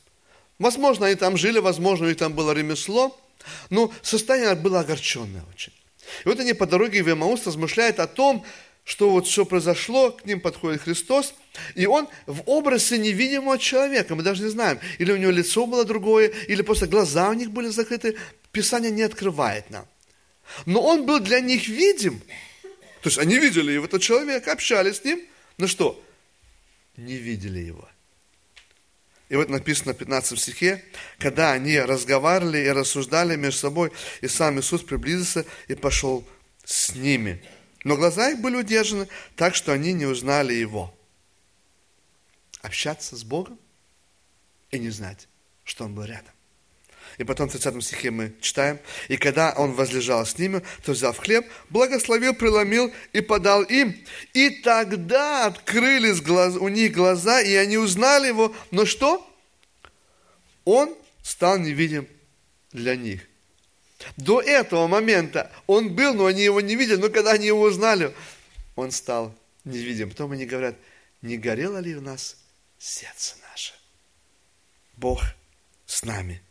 Возможно, 0.58 1.06
они 1.06 1.16
там 1.16 1.36
жили, 1.36 1.58
возможно, 1.58 2.06
у 2.06 2.08
них 2.08 2.18
там 2.18 2.34
было 2.34 2.52
ремесло, 2.52 3.18
но 3.70 3.92
состояние 4.02 4.54
было 4.54 4.80
огорченное 4.80 5.42
очень. 5.52 5.72
И 6.24 6.28
вот 6.28 6.40
они 6.40 6.52
по 6.52 6.66
дороге 6.66 7.02
в 7.02 7.10
Эмаус 7.10 7.46
размышляют 7.46 7.98
о 8.00 8.06
том, 8.06 8.44
что 8.84 9.10
вот 9.10 9.26
все 9.26 9.44
произошло, 9.46 10.12
к 10.12 10.26
ним 10.26 10.40
подходит 10.40 10.82
Христос, 10.82 11.34
и 11.74 11.86
он 11.86 12.06
в 12.26 12.42
образе 12.46 12.98
невидимого 12.98 13.58
человека, 13.58 14.14
мы 14.14 14.22
даже 14.22 14.42
не 14.42 14.50
знаем, 14.50 14.78
или 14.98 15.10
у 15.10 15.16
него 15.16 15.30
лицо 15.30 15.66
было 15.66 15.84
другое, 15.84 16.28
или 16.48 16.62
просто 16.62 16.86
глаза 16.86 17.30
у 17.30 17.32
них 17.32 17.50
были 17.50 17.68
закрыты, 17.68 18.16
Писание 18.52 18.90
не 18.90 19.02
открывает 19.02 19.70
нам. 19.70 19.86
Но 20.66 20.82
он 20.82 21.06
был 21.06 21.18
для 21.18 21.40
них 21.40 21.66
видим. 21.66 22.20
То 23.02 23.08
есть 23.08 23.18
они 23.18 23.38
видели 23.38 23.72
его, 23.72 23.86
этот 23.86 24.02
человек, 24.02 24.46
общались 24.48 24.98
с 24.98 25.04
ним, 25.04 25.22
но 25.56 25.66
что? 25.66 26.00
Не 26.96 27.16
видели 27.16 27.58
его. 27.58 27.88
И 29.28 29.36
вот 29.36 29.48
написано 29.48 29.94
в 29.94 29.96
15 29.96 30.38
стихе, 30.38 30.84
когда 31.18 31.52
они 31.52 31.78
разговаривали 31.78 32.58
и 32.58 32.68
рассуждали 32.68 33.36
между 33.36 33.60
собой, 33.60 33.92
и 34.20 34.28
сам 34.28 34.60
Иисус 34.60 34.82
приблизился 34.82 35.46
и 35.66 35.74
пошел 35.74 36.26
с 36.64 36.94
ними. 36.94 37.42
Но 37.84 37.96
глаза 37.96 38.30
их 38.30 38.40
были 38.40 38.56
удержаны, 38.56 39.08
так 39.36 39.54
что 39.54 39.72
они 39.72 39.92
не 39.92 40.06
узнали 40.06 40.52
Его. 40.52 40.94
Общаться 42.60 43.16
с 43.16 43.24
Богом 43.24 43.58
и 44.70 44.78
не 44.78 44.90
знать, 44.90 45.28
что 45.64 45.84
Он 45.84 45.94
был 45.94 46.04
рядом. 46.04 46.33
И 47.18 47.24
потом 47.24 47.48
в 47.48 47.52
30 47.52 47.82
стихе 47.82 48.10
мы 48.10 48.32
читаем, 48.40 48.78
«И 49.08 49.16
когда 49.16 49.52
он 49.52 49.72
возлежал 49.72 50.26
с 50.26 50.38
ними, 50.38 50.62
то, 50.84 50.92
взяв 50.92 51.16
хлеб, 51.16 51.46
благословил, 51.70 52.34
преломил 52.34 52.92
и 53.12 53.20
подал 53.20 53.62
им. 53.62 53.96
И 54.32 54.50
тогда 54.50 55.46
открылись 55.46 56.20
глаз, 56.20 56.56
у 56.56 56.68
них 56.68 56.92
глаза, 56.92 57.40
и 57.40 57.54
они 57.54 57.78
узнали 57.78 58.28
его. 58.28 58.54
Но 58.70 58.84
что? 58.84 59.24
Он 60.64 60.94
стал 61.22 61.58
невидим 61.58 62.08
для 62.72 62.96
них. 62.96 63.22
До 64.16 64.40
этого 64.40 64.86
момента 64.86 65.50
он 65.66 65.94
был, 65.94 66.14
но 66.14 66.26
они 66.26 66.42
его 66.42 66.60
не 66.60 66.76
видели. 66.76 66.96
Но 66.96 67.08
когда 67.08 67.32
они 67.32 67.46
его 67.46 67.62
узнали, 67.62 68.14
он 68.76 68.90
стал 68.90 69.34
невидим. 69.64 70.10
Потом 70.10 70.32
они 70.32 70.46
говорят, 70.46 70.76
не 71.22 71.38
горело 71.38 71.78
ли 71.78 71.96
у 71.96 72.00
нас 72.00 72.36
сердце 72.78 73.36
наше? 73.50 73.72
Бог 74.96 75.22
с 75.86 76.04
нами. 76.04 76.43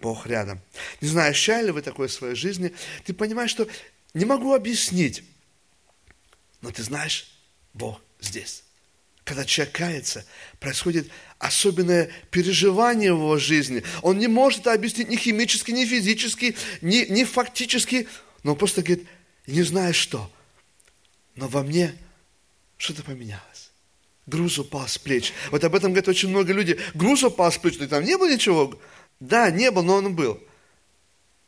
Бог 0.00 0.26
рядом. 0.26 0.60
Не 1.00 1.08
знаю, 1.08 1.30
ощущали 1.30 1.66
ли 1.66 1.72
вы 1.72 1.82
такое 1.82 2.08
в 2.08 2.12
своей 2.12 2.34
жизни, 2.34 2.72
ты 3.04 3.12
понимаешь, 3.12 3.50
что 3.50 3.68
не 4.14 4.24
могу 4.24 4.54
объяснить, 4.54 5.22
но 6.60 6.70
ты 6.70 6.82
знаешь, 6.82 7.32
Бог 7.74 8.00
здесь. 8.20 8.64
Когда 9.24 9.44
человек 9.44 9.74
кается, 9.74 10.24
происходит 10.58 11.10
особенное 11.38 12.10
переживание 12.30 13.12
в 13.12 13.18
его 13.18 13.36
жизни. 13.36 13.82
Он 14.02 14.18
не 14.18 14.26
может 14.26 14.60
это 14.60 14.72
объяснить 14.72 15.10
ни 15.10 15.16
химически, 15.16 15.70
ни 15.70 15.84
физически, 15.84 16.56
ни, 16.80 17.04
ни 17.10 17.24
фактически, 17.24 18.08
но 18.42 18.52
он 18.52 18.58
просто 18.58 18.82
говорит, 18.82 19.06
не 19.46 19.62
знаю 19.62 19.92
что, 19.92 20.32
но 21.34 21.46
во 21.46 21.62
мне 21.62 21.94
что-то 22.78 23.02
поменялось. 23.02 23.70
Груз 24.26 24.58
упал 24.58 24.86
с 24.86 24.98
плеч. 24.98 25.32
Вот 25.50 25.64
об 25.64 25.74
этом 25.74 25.92
говорят 25.92 26.08
очень 26.08 26.28
много 26.28 26.52
людей. 26.52 26.78
Груз 26.94 27.22
упал 27.24 27.50
с 27.50 27.56
плеч, 27.56 27.78
но 27.78 27.86
там 27.86 28.04
не 28.04 28.16
было 28.16 28.30
ничего. 28.30 28.78
Да, 29.20 29.50
не 29.50 29.70
был, 29.70 29.82
но 29.82 29.96
он 29.96 30.14
был. 30.14 30.40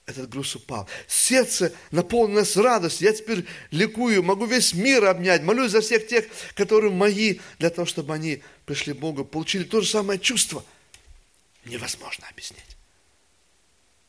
Этот 0.06 0.28
груз 0.28 0.56
упал. 0.56 0.88
Сердце 1.06 1.72
наполнилось 1.92 2.56
радостью. 2.56 3.06
Я 3.06 3.12
теперь 3.12 3.46
ликую, 3.70 4.24
могу 4.24 4.44
весь 4.44 4.74
мир 4.74 5.04
обнять. 5.04 5.42
Молюсь 5.42 5.70
за 5.70 5.80
всех 5.80 6.08
тех, 6.08 6.26
которые 6.54 6.92
мои, 6.92 7.38
для 7.58 7.70
того, 7.70 7.86
чтобы 7.86 8.12
они 8.12 8.42
пришли 8.66 8.92
к 8.92 8.96
Богу, 8.96 9.24
получили 9.24 9.62
то 9.62 9.80
же 9.80 9.88
самое 9.88 10.18
чувство. 10.18 10.64
Невозможно 11.64 12.26
объяснить. 12.28 12.76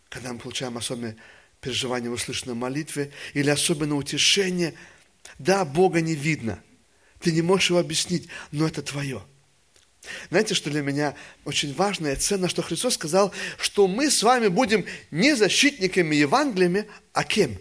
Когда 0.10 0.34
мы 0.34 0.40
получаем 0.40 0.78
особенное 0.78 1.18
переживание 1.60 2.10
в 2.10 2.14
услышанной 2.14 2.56
молитве 2.56 3.12
или 3.36 3.50
особенное 3.52 3.98
утешение, 3.98 4.74
да, 5.38 5.66
Бога 5.66 6.02
не 6.02 6.16
видно. 6.16 6.64
Ты 7.20 7.32
не 7.32 7.44
можешь 7.44 7.70
его 7.70 7.80
объяснить, 7.80 8.28
но 8.52 8.66
это 8.66 8.82
твое– 8.82 9.24
знаете, 10.30 10.56
что 10.56 10.70
для 10.70 10.82
меня 10.82 11.16
очень 11.46 11.74
важно 11.74 12.08
и 12.08 12.16
ценно, 12.16 12.50
что 12.50 12.62
Христос 12.62 12.96
сказал, 12.96 13.32
что 13.58 13.88
мы 13.88 14.10
с 14.10 14.24
вами 14.24 14.48
будем 14.48 14.86
не 15.12 15.36
защитниками 15.36 16.16
Евангелиями, 16.16 16.88
а 17.14 17.24
кем? 17.24 17.58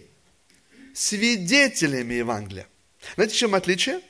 Свидетелями 0.93 2.15
Евангелия. 2.15 2.67
Знаете, 3.15 3.35
чем 3.35 3.55
отличие? 3.55 4.01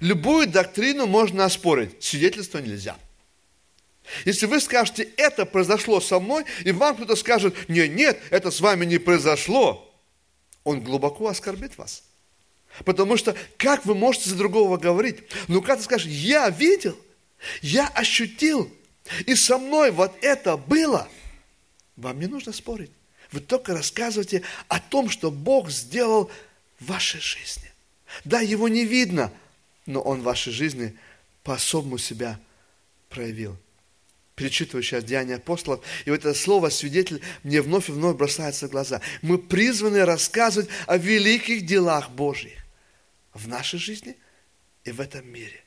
Любую 0.00 0.48
доктрину 0.48 1.06
можно 1.06 1.44
оспорить, 1.44 2.02
свидетельство 2.02 2.58
нельзя. 2.58 2.96
Если 4.24 4.46
вы 4.46 4.60
скажете, 4.60 5.08
это 5.16 5.44
произошло 5.46 6.00
со 6.00 6.20
мной, 6.20 6.44
и 6.64 6.70
вам 6.70 6.94
кто-то 6.94 7.16
скажет, 7.16 7.54
нет, 7.68 7.90
нет, 7.90 8.20
это 8.30 8.50
с 8.50 8.60
вами 8.60 8.84
не 8.84 8.98
произошло, 8.98 9.92
он 10.62 10.80
глубоко 10.80 11.28
оскорбит 11.28 11.76
вас. 11.76 12.04
Потому 12.84 13.16
что 13.16 13.34
как 13.56 13.84
вы 13.84 13.94
можете 13.94 14.30
за 14.30 14.36
другого 14.36 14.76
говорить? 14.76 15.24
Ну, 15.48 15.62
как 15.62 15.78
ты 15.78 15.84
скажешь, 15.84 16.08
я 16.08 16.48
видел, 16.50 16.96
я 17.62 17.88
ощутил, 17.88 18.72
и 19.26 19.34
со 19.34 19.58
мной 19.58 19.90
вот 19.90 20.16
это 20.22 20.56
было. 20.56 21.08
Вам 21.96 22.20
не 22.20 22.26
нужно 22.26 22.52
спорить. 22.52 22.90
Вы 23.32 23.40
только 23.40 23.74
рассказывайте 23.74 24.42
о 24.68 24.80
том, 24.80 25.10
что 25.10 25.30
Бог 25.30 25.70
сделал 25.70 26.30
в 26.78 26.86
вашей 26.86 27.20
жизни. 27.20 27.70
Да, 28.24 28.40
его 28.40 28.68
не 28.68 28.84
видно, 28.84 29.32
но 29.86 30.00
он 30.00 30.20
в 30.20 30.24
вашей 30.24 30.52
жизни 30.52 30.96
по-особому 31.42 31.98
себя 31.98 32.38
проявил. 33.08 33.56
Перечитываю 34.34 34.82
сейчас 34.82 35.02
Деяния 35.04 35.36
апостолов, 35.36 35.82
и 36.04 36.10
вот 36.10 36.20
это 36.20 36.34
слово 36.34 36.68
«свидетель» 36.68 37.22
мне 37.42 37.62
вновь 37.62 37.88
и 37.88 37.92
вновь 37.92 38.16
бросается 38.16 38.68
в 38.68 38.70
глаза. 38.70 39.00
Мы 39.22 39.38
призваны 39.38 40.04
рассказывать 40.04 40.68
о 40.86 40.98
великих 40.98 41.64
делах 41.64 42.10
Божьих 42.10 42.58
в 43.32 43.48
нашей 43.48 43.78
жизни 43.78 44.16
и 44.84 44.92
в 44.92 45.00
этом 45.00 45.26
мире. 45.26 45.65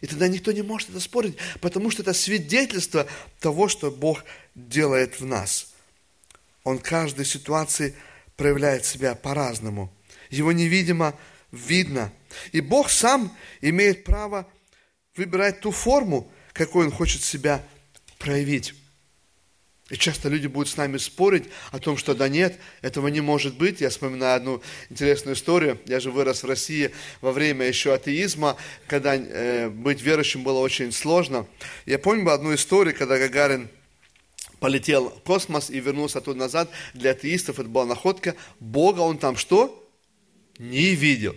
И 0.00 0.06
тогда 0.06 0.28
никто 0.28 0.52
не 0.52 0.62
может 0.62 0.90
это 0.90 1.00
спорить, 1.00 1.36
потому 1.60 1.90
что 1.90 2.02
это 2.02 2.12
свидетельство 2.12 3.06
того, 3.40 3.68
что 3.68 3.90
Бог 3.90 4.24
делает 4.54 5.20
в 5.20 5.24
нас. 5.24 5.72
Он 6.64 6.78
в 6.78 6.82
каждой 6.82 7.24
ситуации 7.24 7.94
проявляет 8.36 8.84
себя 8.84 9.14
по-разному. 9.14 9.92
Его 10.30 10.52
невидимо 10.52 11.18
видно. 11.50 12.12
И 12.52 12.60
Бог 12.60 12.90
сам 12.90 13.34
имеет 13.60 14.04
право 14.04 14.46
выбирать 15.16 15.60
ту 15.60 15.70
форму, 15.70 16.30
какой 16.52 16.86
Он 16.86 16.92
хочет 16.92 17.22
себя 17.22 17.64
проявить. 18.18 18.74
И 19.88 19.96
часто 19.96 20.28
люди 20.28 20.48
будут 20.48 20.68
с 20.68 20.76
нами 20.76 20.96
спорить 20.96 21.44
о 21.70 21.78
том, 21.78 21.96
что 21.96 22.14
да 22.14 22.28
нет, 22.28 22.58
этого 22.82 23.06
не 23.06 23.20
может 23.20 23.56
быть. 23.56 23.80
Я 23.80 23.88
вспоминаю 23.88 24.36
одну 24.36 24.62
интересную 24.90 25.36
историю. 25.36 25.80
Я 25.86 26.00
же 26.00 26.10
вырос 26.10 26.42
в 26.42 26.46
России 26.46 26.90
во 27.20 27.30
время 27.30 27.66
еще 27.66 27.94
атеизма, 27.94 28.56
когда 28.88 29.14
э, 29.14 29.68
быть 29.68 30.02
верующим 30.02 30.42
было 30.42 30.58
очень 30.58 30.90
сложно. 30.90 31.46
Я 31.86 32.00
помню 32.00 32.28
одну 32.32 32.52
историю, 32.52 32.96
когда 32.96 33.16
Гагарин 33.16 33.68
полетел 34.58 35.10
в 35.10 35.22
космос 35.22 35.70
и 35.70 35.78
вернулся 35.78 36.18
оттуда 36.18 36.40
назад. 36.40 36.68
Для 36.92 37.12
атеистов 37.12 37.60
это 37.60 37.68
была 37.68 37.84
находка. 37.84 38.34
Бога 38.58 39.00
он 39.00 39.18
там 39.18 39.36
что? 39.36 39.88
Не 40.58 40.96
видел. 40.96 41.36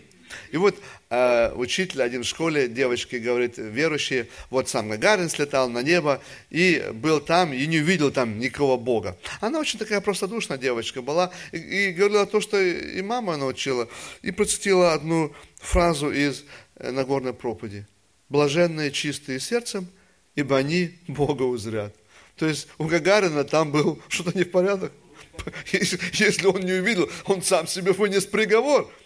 И 0.52 0.58
вот 0.58 0.76
э, 1.10 1.52
учитель 1.54 2.02
один 2.02 2.24
в 2.24 2.28
школе, 2.28 2.68
девочки, 2.68 3.16
говорит, 3.16 3.58
верующие, 3.58 4.28
вот 4.50 4.70
сам 4.70 4.90
Гагарин 4.90 5.30
слетал 5.30 5.70
на 5.70 5.82
небо 5.82 6.22
и 6.50 6.84
был 6.94 7.20
там, 7.20 7.54
и 7.54 7.66
не 7.68 7.80
увидел 7.80 8.12
там 8.12 8.40
никого 8.40 8.78
Бога. 8.78 9.18
Она 9.42 9.60
очень 9.60 9.80
такая 9.80 10.02
простодушная 10.02 10.58
девочка 10.58 11.02
была, 11.02 11.32
и, 11.52 11.58
и 11.58 11.92
говорила 11.92 12.26
то, 12.26 12.42
что 12.42 12.60
и 12.60 13.02
мама 13.02 13.38
научила, 13.38 13.88
и 14.22 14.32
процитила 14.32 14.94
одну 14.94 15.34
фразу 15.56 16.12
из 16.12 16.46
э, 16.76 16.92
Нагорной 16.92 17.34
проповеди. 17.34 17.88
«Блаженные 18.30 18.92
чистые 18.92 19.40
сердцем, 19.40 19.88
ибо 20.36 20.58
они 20.58 21.00
Бога 21.08 21.44
узрят». 21.44 21.96
То 22.36 22.46
есть 22.46 22.68
у 22.78 22.86
Гагарина 22.86 23.44
там 23.44 23.72
был 23.72 24.02
что-то 24.08 24.38
не 24.38 24.44
в 24.44 24.52
порядок. 24.52 24.94
Если 25.72 26.46
он 26.46 26.62
не 26.62 26.74
увидел, 26.74 27.10
он 27.26 27.42
сам 27.42 27.68
себе 27.68 27.92
вынес 27.92 28.26
приговор– 28.26 28.90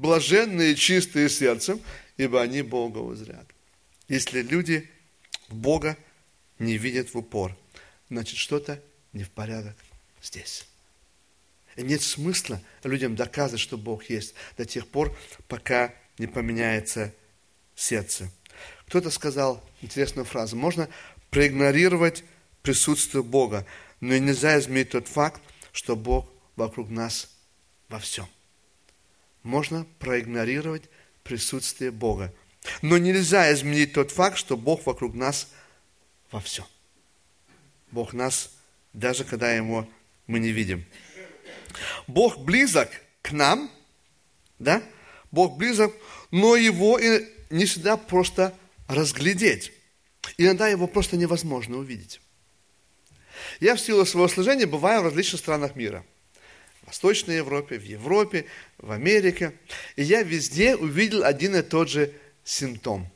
блаженные 0.00 0.74
чистые 0.76 1.28
сердцем, 1.28 1.78
ибо 2.16 2.40
они 2.40 2.62
Бога 2.62 2.98
узрят. 2.98 3.46
Если 4.08 4.40
люди 4.40 4.90
Бога 5.48 5.96
не 6.58 6.78
видят 6.78 7.12
в 7.12 7.18
упор, 7.18 7.54
значит 8.08 8.38
что-то 8.38 8.82
не 9.12 9.24
в 9.24 9.30
порядок 9.30 9.76
здесь. 10.22 10.64
Нет 11.76 12.00
смысла 12.00 12.62
людям 12.82 13.14
доказывать, 13.14 13.60
что 13.60 13.76
Бог 13.76 14.08
есть 14.08 14.34
до 14.56 14.64
тех 14.64 14.88
пор, 14.88 15.16
пока 15.48 15.94
не 16.18 16.26
поменяется 16.26 17.14
сердце. 17.74 18.30
Кто-то 18.86 19.10
сказал 19.10 19.62
интересную 19.82 20.24
фразу. 20.24 20.56
Можно 20.56 20.88
проигнорировать 21.28 22.24
присутствие 22.62 23.22
Бога, 23.22 23.66
но 24.00 24.16
нельзя 24.16 24.58
изменить 24.58 24.90
тот 24.90 25.08
факт, 25.08 25.42
что 25.72 25.94
Бог 25.94 26.26
вокруг 26.56 26.88
нас 26.88 27.30
во 27.88 27.98
всем. 27.98 28.26
Можно 29.42 29.86
проигнорировать 29.98 30.84
присутствие 31.22 31.90
Бога. 31.90 32.32
Но 32.82 32.98
нельзя 32.98 33.52
изменить 33.52 33.92
тот 33.92 34.10
факт, 34.10 34.36
что 34.36 34.56
Бог 34.56 34.86
вокруг 34.86 35.14
нас 35.14 35.48
во 36.30 36.40
всем. 36.40 36.66
Бог 37.90 38.12
нас, 38.12 38.52
даже 38.92 39.24
когда 39.24 39.52
Его 39.52 39.88
мы 40.26 40.38
не 40.38 40.50
видим. 40.50 40.84
Бог 42.06 42.38
близок 42.38 42.90
к 43.22 43.32
нам, 43.32 43.70
да? 44.58 44.82
Бог 45.30 45.56
близок, 45.56 45.94
но 46.30 46.56
Его 46.56 46.98
не 47.50 47.64
всегда 47.64 47.96
просто 47.96 48.54
разглядеть. 48.88 49.72
Иногда 50.36 50.68
Его 50.68 50.86
просто 50.86 51.16
невозможно 51.16 51.78
увидеть. 51.78 52.20
Я 53.58 53.74
в 53.74 53.80
силу 53.80 54.04
своего 54.04 54.28
служения 54.28 54.66
бываю 54.66 55.02
в 55.02 55.04
различных 55.04 55.40
странах 55.40 55.76
мира. 55.76 56.04
Восточной 56.90 57.36
Европе, 57.36 57.78
в 57.78 57.84
Европе, 57.84 58.46
в 58.78 58.90
Америке. 58.90 59.52
И 59.94 60.02
я 60.02 60.24
везде 60.24 60.74
увидел 60.74 61.22
один 61.22 61.54
и 61.54 61.62
тот 61.62 61.88
же 61.88 62.12
симптом. 62.42 63.08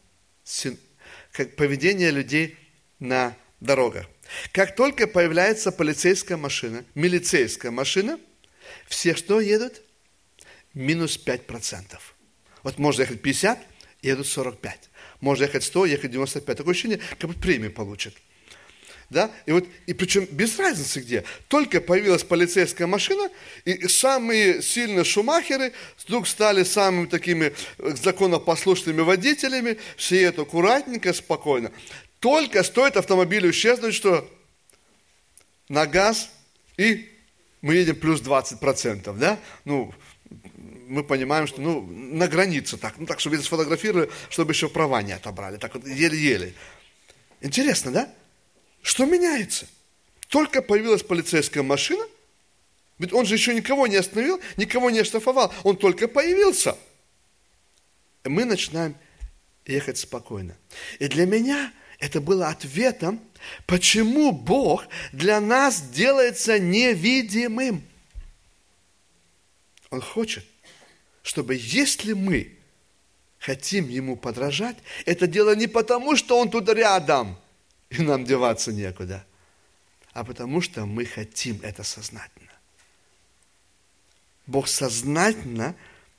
Как 1.32 1.56
поведение 1.56 2.12
людей 2.12 2.56
на 3.00 3.37
дорогах. 3.58 4.06
Как 4.52 4.76
только 4.76 5.08
появляется 5.08 5.72
полицейская 5.72 6.37
машина, 6.37 6.84
милицейская 6.94 7.72
машина, 7.72 8.20
все 8.87 9.16
что 9.16 9.40
едут? 9.40 9.82
Минус 10.72 11.18
5%. 11.18 11.98
Вот 12.62 12.78
можно 12.78 13.02
ехать 13.02 13.22
50, 13.22 13.58
едут 14.02 14.28
45. 14.28 14.90
Можно 15.20 15.44
ехать 15.44 15.64
100, 15.64 15.87
ехать 15.87 16.12
95. 16.12 16.56
Такое 16.56 16.70
ощущение, 16.70 17.00
как 17.18 17.28
бы 17.28 17.34
премию 17.34 17.72
получат. 17.72 18.14
Да? 19.10 19.30
И, 19.46 19.52
вот, 19.52 19.66
и 19.86 19.92
причем 19.92 20.26
без 20.30 20.58
разницы 20.58 21.00
где. 21.00 21.24
Только 21.48 21.80
появилась 21.80 22.24
полицейская 22.24 22.86
машина, 22.86 23.30
и 23.64 23.86
самые 23.88 24.62
сильные 24.62 25.04
шумахеры 25.04 25.72
вдруг 26.04 26.26
стали 26.26 26.64
самыми 26.64 27.06
такими 27.06 27.52
законопослушными 27.78 29.02
водителями, 29.02 29.78
все 29.96 30.22
это 30.22 30.42
аккуратненько, 30.42 31.12
спокойно. 31.12 31.70
Только 32.20 32.62
стоит 32.62 32.96
автомобилю 32.96 33.50
исчезнуть, 33.50 33.94
что 33.94 34.28
на 35.68 35.86
газ, 35.86 36.30
и 36.76 37.08
мы 37.60 37.74
едем 37.74 37.96
плюс 37.96 38.20
20%, 38.20 39.16
да? 39.18 39.38
Ну, 39.64 39.92
мы 40.88 41.02
понимаем, 41.04 41.46
что 41.46 41.60
ну, 41.60 41.82
на 41.82 42.28
границе 42.28 42.76
так, 42.76 42.94
ну 42.98 43.06
так, 43.06 43.20
чтобы 43.20 43.38
сфотографировали, 43.38 44.10
чтобы 44.28 44.52
еще 44.52 44.68
права 44.68 45.02
не 45.02 45.12
отобрали, 45.12 45.56
так 45.56 45.74
вот 45.74 45.86
еле-еле. 45.86 46.54
Интересно, 47.40 47.90
да? 47.90 48.14
Что 48.84 49.06
меняется? 49.06 49.66
Только 50.28 50.60
появилась 50.60 51.02
полицейская 51.02 51.62
машина, 51.62 52.04
ведь 52.98 53.14
он 53.14 53.24
же 53.24 53.34
еще 53.34 53.54
никого 53.54 53.86
не 53.86 53.96
остановил, 53.96 54.40
никого 54.58 54.90
не 54.90 55.00
оштрафовал, 55.00 55.52
он 55.64 55.76
только 55.76 56.06
появился. 56.06 56.76
Мы 58.24 58.44
начинаем 58.44 58.94
ехать 59.64 59.96
спокойно. 59.98 60.54
И 60.98 61.08
для 61.08 61.24
меня– 61.26 61.72
это 61.98 62.20
было 62.20 62.48
ответом, 62.48 63.20
почему 63.66 64.32
Бог 64.32 64.86
для 65.12 65.40
нас 65.40 65.80
делается 65.80 66.58
невидимым. 66.58 67.82
Он 69.90 70.02
хочет, 70.02 70.44
чтобы 71.22 71.56
если 71.58 72.12
мы 72.12 72.52
хотим 73.38 73.88
Ему 73.88 74.16
подражать, 74.16 74.76
это 75.06 75.26
дело 75.26 75.56
не 75.56 75.68
потому, 75.68 76.16
что 76.16 76.38
Он 76.38 76.50
тут 76.50 76.68
рядом, 76.68 77.38
и 77.98 78.02
нам 78.02 78.24
деваться 78.24 78.72
некуда, 78.72 79.24
а 80.12 80.24
потому 80.24 80.61
что 80.61 80.87
мы 80.87 81.04
хотим 81.04 81.61
это 81.62 81.83
сознательно. 81.83 82.50
Бог 84.46 84.68
сознательно 84.68 85.74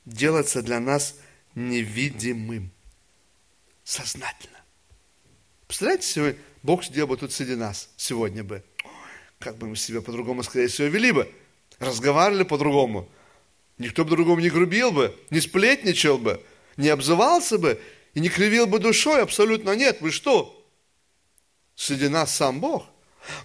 делается 0.05 0.61
для 0.61 0.79
нас 0.79 1.15
невидимым. 1.53 2.71
Сознательно. 3.83 4.59
Представляете 5.67 6.07
себе, 6.07 6.37
Бог 6.63 6.83
сидел 6.83 7.07
бы 7.07 7.17
тут 7.17 7.31
среди 7.31 7.55
нас 7.55 7.89
сегодня 7.97 8.43
бы. 8.43 8.63
Как 9.39 9.57
бы 9.57 9.67
мы 9.67 9.75
себя 9.75 10.01
по-другому, 10.01 10.43
скорее 10.43 10.67
всего, 10.67 10.87
вели 10.87 11.11
бы. 11.11 11.31
Разговаривали 11.79 12.43
по-другому. 12.43 13.07
Никто 13.77 14.05
бы 14.05 14.11
другому 14.11 14.39
не 14.39 14.49
грубил 14.49 14.91
бы, 14.91 15.15
не 15.29 15.41
сплетничал 15.41 16.17
бы, 16.17 16.41
не 16.77 16.87
обзывался 16.89 17.57
бы 17.57 17.81
и 18.13 18.21
не 18.21 18.29
кривил 18.29 18.65
бы 18.65 18.79
душой. 18.79 19.21
Абсолютно 19.21 19.75
нет. 19.75 19.99
Вы 20.01 20.11
что? 20.11 20.54
Среди 21.75 22.07
нас 22.07 22.33
сам 22.33 22.59
Бог. 22.59 22.85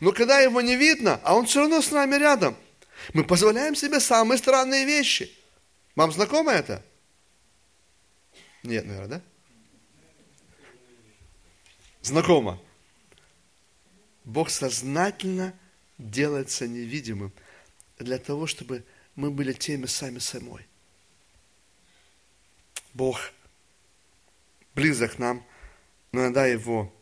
Но 0.01 0.13
когда 0.13 0.41
его 0.41 0.61
не 0.61 0.77
видно, 0.77 1.21
а 1.25 1.35
он 1.35 1.47
все 1.47 1.61
равно 1.61 1.81
с 1.81 1.91
нами 1.91 2.17
рядом, 2.17 2.57
мы 3.15 3.25
позволяем 3.25 3.75
себе 3.75 3.99
самые 3.99 4.39
странные 4.39 4.85
вещи. 4.85 5.35
Вам 5.97 6.13
знакомо 6.13 6.53
это? 6.53 6.85
Нет, 8.63 8.85
наверное, 8.87 9.19
да? 9.19 9.23
знакомо. 12.03 12.61
Бог 14.25 14.51
сознательно 14.51 15.55
делается 15.99 16.67
невидимым 16.67 17.33
для 17.99 18.19
того, 18.19 18.47
чтобы 18.47 18.85
мы 19.17 19.31
были 19.31 19.53
теми 19.53 19.87
сами 19.87 20.19
самой. 20.19 20.67
Бог 22.95 23.33
близок 24.75 25.19
нам, 25.19 25.45
но 26.13 26.23
иногда 26.23 26.47
его 26.47 26.93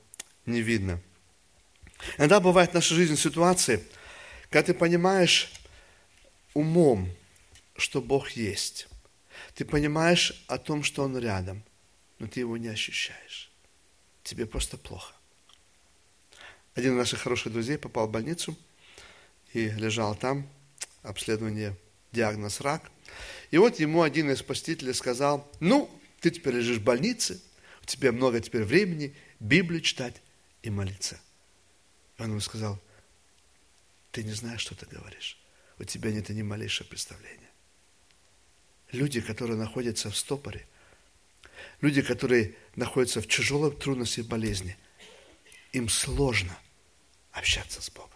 не 0.47 0.63
видно. 0.63 1.01
Иногда 2.17 2.41
бывает 2.41 2.71
в 2.71 2.75
нашей 2.75 2.95
жизни 2.95 3.17
ситуации, 3.17 3.85
когда 4.51 4.67
ты 4.67 4.75
понимаешь 4.75 5.53
умом, 6.55 7.11
что 7.77 8.01
Бог 8.01 8.31
есть. 8.31 8.89
Ты 9.55 9.65
понимаешь 9.65 10.45
о 10.47 10.59
том, 10.59 10.83
что 10.83 11.03
Он 11.03 11.19
рядом, 11.19 11.63
но 12.19 12.27
ты 12.27 12.41
его 12.41 12.57
не 12.57 12.69
ощущаешь 12.69 13.49
тебе 14.29 14.45
просто 14.45 14.77
плохо. 14.77 15.15
Один 16.75 16.93
из 16.93 16.99
наших 16.99 17.21
хороших 17.21 17.53
друзей 17.53 17.79
попал 17.79 18.07
в 18.07 18.11
больницу 18.11 18.57
и 19.55 19.71
лежал 19.71 20.15
там, 20.15 20.47
обследование, 21.03 21.75
диагноз 22.13 22.61
рак. 22.61 22.91
И 23.51 23.57
вот 23.57 23.81
ему 23.81 24.03
один 24.03 24.31
из 24.31 24.43
посетителей 24.43 24.93
сказал, 24.93 25.51
ну, 25.61 25.91
ты 26.21 26.31
теперь 26.31 26.57
лежишь 26.57 26.77
в 26.77 26.85
больнице, 26.85 27.41
у 27.83 27.87
тебя 27.87 28.13
много 28.13 28.41
теперь 28.41 28.65
времени 28.65 29.17
Библию 29.41 29.81
читать 29.81 30.17
и 30.63 30.69
молиться. 30.69 31.19
Он 32.19 32.31
ему 32.31 32.41
сказал, 32.41 32.81
ты 34.11 34.25
не 34.25 34.33
знаешь, 34.33 34.61
что 34.61 34.75
ты 34.75 34.87
говоришь. 34.87 35.39
У 35.79 35.85
тебя 35.85 36.11
нет 36.11 36.29
ни 36.29 36.43
малейшего 36.43 36.89
представления. 36.89 37.51
Люди, 38.91 39.21
которые 39.21 39.57
находятся 39.57 40.11
в 40.11 40.17
стопоре– 40.17 40.67
люди, 41.81 42.03
которые 42.03 42.55
находятся 42.77 43.21
в 43.21 43.27
тяжелой 43.27 43.73
трудности 43.73 44.21
и 44.21 44.25
болезни, 44.25 44.77
им 45.73 45.89
сложно 45.89 46.57
общаться 47.33 47.81
с 47.81 47.91
Богом. 47.91 48.11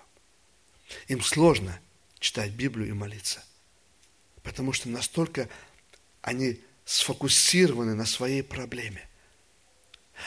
Им 1.09 1.23
сложно 1.23 1.79
читать 2.19 2.53
Библию 2.53 2.89
и 2.89 2.93
молиться. 2.93 3.45
Потому 4.43 4.73
что 4.73 4.89
настолько 4.89 5.49
они 6.21 6.61
сфокусированы 6.85 7.95
на 7.95 8.07
своей 8.07 8.43
проблеме. 8.43 9.09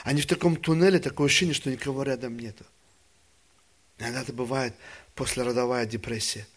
Они 0.03 0.21
в 0.21 0.27
таком 0.27 0.55
туннеле, 0.55 0.99
такое 0.99 1.27
ощущение, 1.27 1.53
что 1.53 1.71
никого 1.71 2.03
рядом 2.03 2.38
нету. 2.38 2.65
Иногда 3.99 4.21
это 4.21 4.34
бывает 4.34 4.73
послеродовая 5.13 5.86
депрессия. 5.86 6.47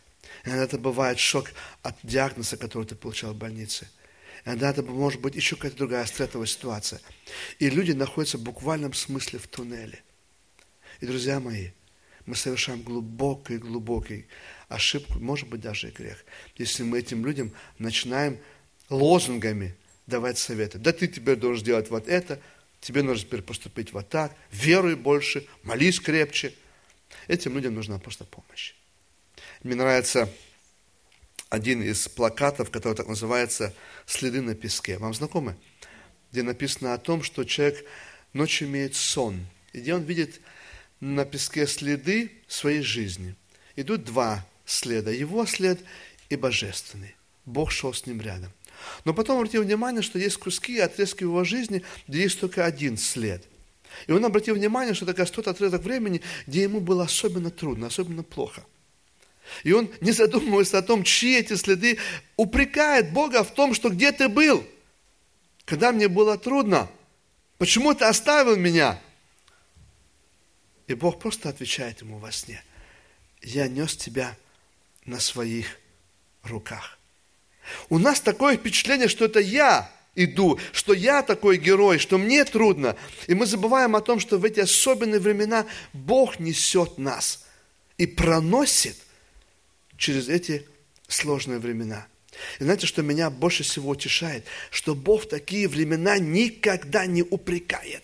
Иногда 0.44 0.64
это 0.64 0.78
бывает 0.78 1.18
шок 1.18 1.50
от 1.82 1.96
диагноза, 2.02 2.56
который 2.56 2.86
ты 2.86 2.94
получал 2.94 3.32
в 3.32 3.36
больнице– 3.36 3.88
Иногда 4.44 4.70
это 4.70 4.82
может 4.82 5.20
быть 5.20 5.34
еще 5.34 5.56
какая-то 5.56 5.76
другая 5.76 6.06
стрессовая 6.06 6.46
ситуация. 6.46 7.00
И 7.58 7.68
люди 7.70 7.92
находятся 7.92 8.38
в 8.38 8.42
буквальном 8.42 8.94
смысле 8.94 9.38
в 9.38 9.46
туннеле. 9.46 10.02
И, 11.00 11.06
друзья 11.06 11.40
мои, 11.40 11.70
мы 12.26 12.34
совершаем 12.34 12.82
глубокий-глубокий 12.82 14.26
ошибку, 14.68 15.18
может 15.18 15.48
быть, 15.48 15.60
даже 15.60 15.88
и 15.88 15.90
грех, 15.90 16.24
если 16.56 16.82
мы 16.82 16.98
этим 16.98 17.24
людям 17.24 17.52
начинаем 17.78 18.38
лозунгами 18.90 19.74
давать 20.06 20.38
советы. 20.38 20.78
Да 20.78 20.92
ты 20.92 21.08
теперь 21.08 21.36
должен 21.36 21.64
делать 21.64 21.90
вот 21.90 22.08
это, 22.08 22.40
тебе 22.80 23.02
нужно 23.02 23.26
теперь 23.26 23.42
поступить 23.42 23.92
вот 23.92 24.08
так, 24.08 24.34
веруй 24.50 24.94
больше, 24.94 25.46
молись 25.62 26.00
крепче. 26.00 26.54
Этим 27.28 27.54
людям 27.54 27.74
нужна 27.74 27.98
просто 27.98 28.24
помощь. 28.24 28.74
Мне 29.62 29.74
нравится 29.74 30.28
один 31.50 31.82
из 31.82 32.08
плакатов, 32.08 32.70
который 32.70 32.94
так 32.94 33.06
называется 33.06 33.74
«Следы 34.06 34.40
на 34.40 34.54
песке». 34.54 34.98
Вам 34.98 35.14
знакомы? 35.14 35.56
Где 36.32 36.42
написано 36.42 36.94
о 36.94 36.98
том, 36.98 37.22
что 37.22 37.44
человек 37.44 37.84
ночью 38.32 38.68
имеет 38.68 38.94
сон, 38.94 39.46
и 39.72 39.80
где 39.80 39.94
он 39.94 40.02
видит 40.02 40.40
на 41.00 41.24
песке 41.24 41.66
следы 41.66 42.32
своей 42.48 42.82
жизни. 42.82 43.34
Идут 43.76 44.04
два 44.04 44.46
следа, 44.66 45.10
его 45.10 45.46
след 45.46 45.80
и 46.28 46.36
божественный. 46.36 47.14
Бог 47.44 47.70
шел 47.70 47.94
с 47.94 48.06
ним 48.06 48.20
рядом. 48.20 48.52
Но 49.04 49.14
потом 49.14 49.38
обратил 49.38 49.62
внимание, 49.62 50.02
что 50.02 50.18
есть 50.18 50.36
куски 50.36 50.76
и 50.76 50.80
отрезки 50.80 51.22
его 51.22 51.44
жизни, 51.44 51.82
где 52.06 52.22
есть 52.22 52.40
только 52.40 52.64
один 52.64 52.96
след. 52.96 53.44
И 54.06 54.12
он 54.12 54.24
обратил 54.24 54.54
внимание, 54.54 54.94
что 54.94 55.04
это 55.04 55.14
как 55.14 55.30
тот 55.30 55.48
отрезок 55.48 55.82
времени, 55.82 56.22
где 56.46 56.62
ему 56.62 56.80
было 56.80 57.04
особенно 57.04 57.50
трудно, 57.50 57.86
особенно 57.86 58.22
плохо– 58.22 58.64
И 59.64 59.72
он, 59.72 59.90
не 60.00 60.12
задумываясь 60.12 60.74
о 60.74 60.82
том, 60.82 61.04
чьи 61.04 61.38
эти 61.38 61.54
следы, 61.54 61.98
упрекает 62.36 63.12
Бога 63.12 63.42
в 63.44 63.52
том, 63.52 63.74
что 63.74 63.90
где 63.90 64.12
ты 64.12 64.28
был, 64.28 64.64
когда 65.64 65.92
мне 65.92 66.08
было 66.08 66.38
трудно, 66.38 66.90
почему 67.58 67.94
ты 67.94 68.04
оставил 68.04 68.56
меня? 68.56 69.00
И 70.86 70.94
Бог 70.94 71.18
просто 71.18 71.48
отвечает 71.48 72.00
ему 72.00 72.18
во 72.18 72.32
сне, 72.32 72.62
я 73.42 73.68
нес 73.68 73.96
тебя 73.96 74.36
на 75.04 75.20
своих 75.20 75.78
руках. 76.42 76.98
У 77.90 77.98
нас 77.98 78.20
такое 78.20 78.56
впечатление, 78.56 79.08
что 79.08 79.26
это 79.26 79.40
я 79.40 79.90
иду, 80.18 80.58
что 80.72 80.92
я 80.92 81.22
такой 81.22 81.56
герой, 81.58 81.98
что 81.98 82.18
мне 82.18 82.44
трудно. 82.44 82.96
И 83.28 83.34
мы 83.34 83.46
забываем 83.46 83.94
о 83.94 84.00
том, 84.00 84.18
что 84.18 84.38
в 84.38 84.44
эти 84.44 84.60
особенные 84.60 85.20
времена 85.20 85.64
Бог 85.92 86.40
несет 86.40 86.98
нас 86.98 87.46
и 87.96 88.06
проносит 88.06 88.96
через 89.96 90.28
эти 90.28 90.66
сложные 91.06 91.60
времена. 91.60 92.06
И 92.58 92.64
знаете, 92.64 92.86
что 92.86 93.02
меня 93.02 93.30
больше 93.30 93.62
всего 93.62 93.90
утешает? 93.90 94.44
Что 94.70 94.94
Бог 94.94 95.24
в 95.24 95.28
такие 95.28 95.68
времена 95.68 96.18
никогда 96.18 97.06
не 97.06 97.22
упрекает. 97.22 98.02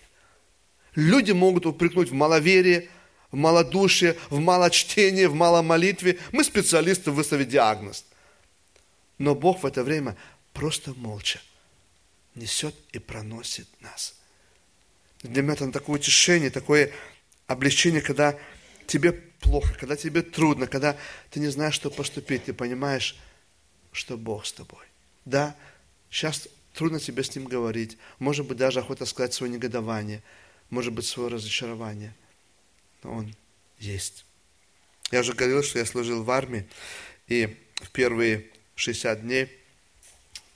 Люди 0.94 1.32
могут 1.32 1.66
упрекнуть 1.66 2.10
в 2.10 2.14
маловерии, 2.14 2.88
в 3.32 3.36
малодушие, 3.36 4.16
в 4.30 4.38
малочтении, 4.38 5.26
в 5.26 5.34
маломолитве. 5.34 6.18
Мы 6.30 6.44
специалисты 6.44 7.10
выставить 7.10 7.48
диагноз. 7.48 8.04
Но 9.18 9.34
Бог 9.34 9.62
в 9.62 9.66
это 9.66 9.82
время 9.82 10.16
просто 10.52 10.94
молча 10.94 11.40
несет 12.34 12.74
и 12.92 12.98
проносит 12.98 13.68
нас. 13.80 14.14
Для 15.22 15.42
меня 15.42 15.54
это 15.54 15.70
такое 15.72 15.98
утешение, 15.98 16.50
такое 16.50 16.92
облегчение, 17.46 18.02
когда 18.02 18.38
тебе 18.86 19.12
плохо, 19.12 19.74
когда 19.74 19.96
тебе 19.96 20.22
трудно, 20.22 20.66
когда 20.66 20.96
ты 21.30 21.40
не 21.40 21.48
знаешь, 21.48 21.74
что 21.74 21.90
поступить, 21.90 22.44
ты 22.44 22.52
понимаешь, 22.52 23.16
что 23.92 24.16
Бог 24.16 24.46
с 24.46 24.52
тобой. 24.52 24.84
Да, 25.24 25.56
сейчас 26.10 26.48
трудно 26.74 27.00
тебе 27.00 27.22
с 27.22 27.34
Ним 27.34 27.44
говорить, 27.44 27.96
может 28.18 28.46
быть, 28.46 28.58
даже 28.58 28.80
охота 28.80 29.06
сказать 29.06 29.32
свое 29.32 29.52
негодование, 29.52 30.22
может 30.70 30.92
быть, 30.92 31.06
свое 31.06 31.30
разочарование, 31.30 32.14
но 33.02 33.12
Он 33.12 33.34
есть. 33.78 34.24
Я 35.10 35.20
уже 35.20 35.32
говорил, 35.32 35.62
что 35.62 35.78
я 35.78 35.86
служил 35.86 36.22
в 36.22 36.30
армии, 36.30 36.66
и 37.28 37.56
в 37.76 37.90
первые 37.90 38.46
60 38.74 39.22
дней 39.22 39.48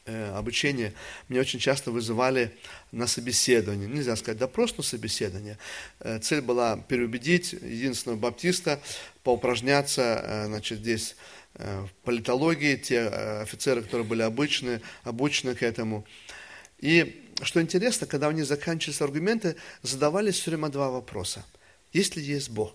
э, 0.08 0.32
обучения 0.34 0.92
меня 1.28 1.40
очень 1.40 1.58
часто 1.58 1.90
вызывали 1.90 2.56
на 2.92 3.06
собеседование. 3.06 3.88
Нельзя 3.88 4.16
сказать 4.16 4.38
допрос, 4.38 4.74
но 4.76 4.82
собеседование. 4.82 5.58
Э, 6.00 6.18
цель 6.18 6.40
была 6.40 6.76
переубедить 6.76 7.52
единственного 7.52 8.18
баптиста, 8.18 8.80
поупражняться 9.22 10.02
э, 10.02 10.46
значит, 10.46 10.78
здесь 10.78 11.16
в 11.54 11.88
политологии, 12.04 12.76
те 12.76 13.08
офицеры, 13.08 13.82
которые 13.82 14.06
были 14.06 14.22
обычны, 14.22 14.80
обучены 15.02 15.56
к 15.56 15.64
этому. 15.64 16.06
И 16.78 17.24
что 17.42 17.60
интересно, 17.60 18.06
когда 18.06 18.28
у 18.28 18.30
них 18.30 18.46
заканчивались 18.46 19.00
аргументы, 19.00 19.56
задавались 19.82 20.36
все 20.36 20.52
время 20.52 20.68
два 20.68 20.90
вопроса. 20.90 21.44
Если 21.92 22.20
есть 22.20 22.50
Бог, 22.50 22.74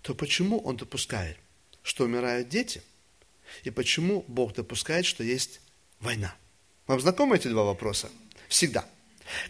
то 0.00 0.14
почему 0.14 0.58
Он 0.60 0.76
допускает, 0.76 1.36
что 1.82 2.04
умирают 2.04 2.48
дети– 2.48 2.82
и 3.62 3.70
почему 3.70 4.24
Бог 4.28 4.54
допускает, 4.54 5.06
что 5.06 5.22
есть 5.22 5.60
война? 6.00 6.34
Вам 6.86 7.00
знакомы 7.00 7.36
эти 7.36 7.48
два 7.48 7.64
вопроса? 7.64 8.10
Всегда. 8.48 8.84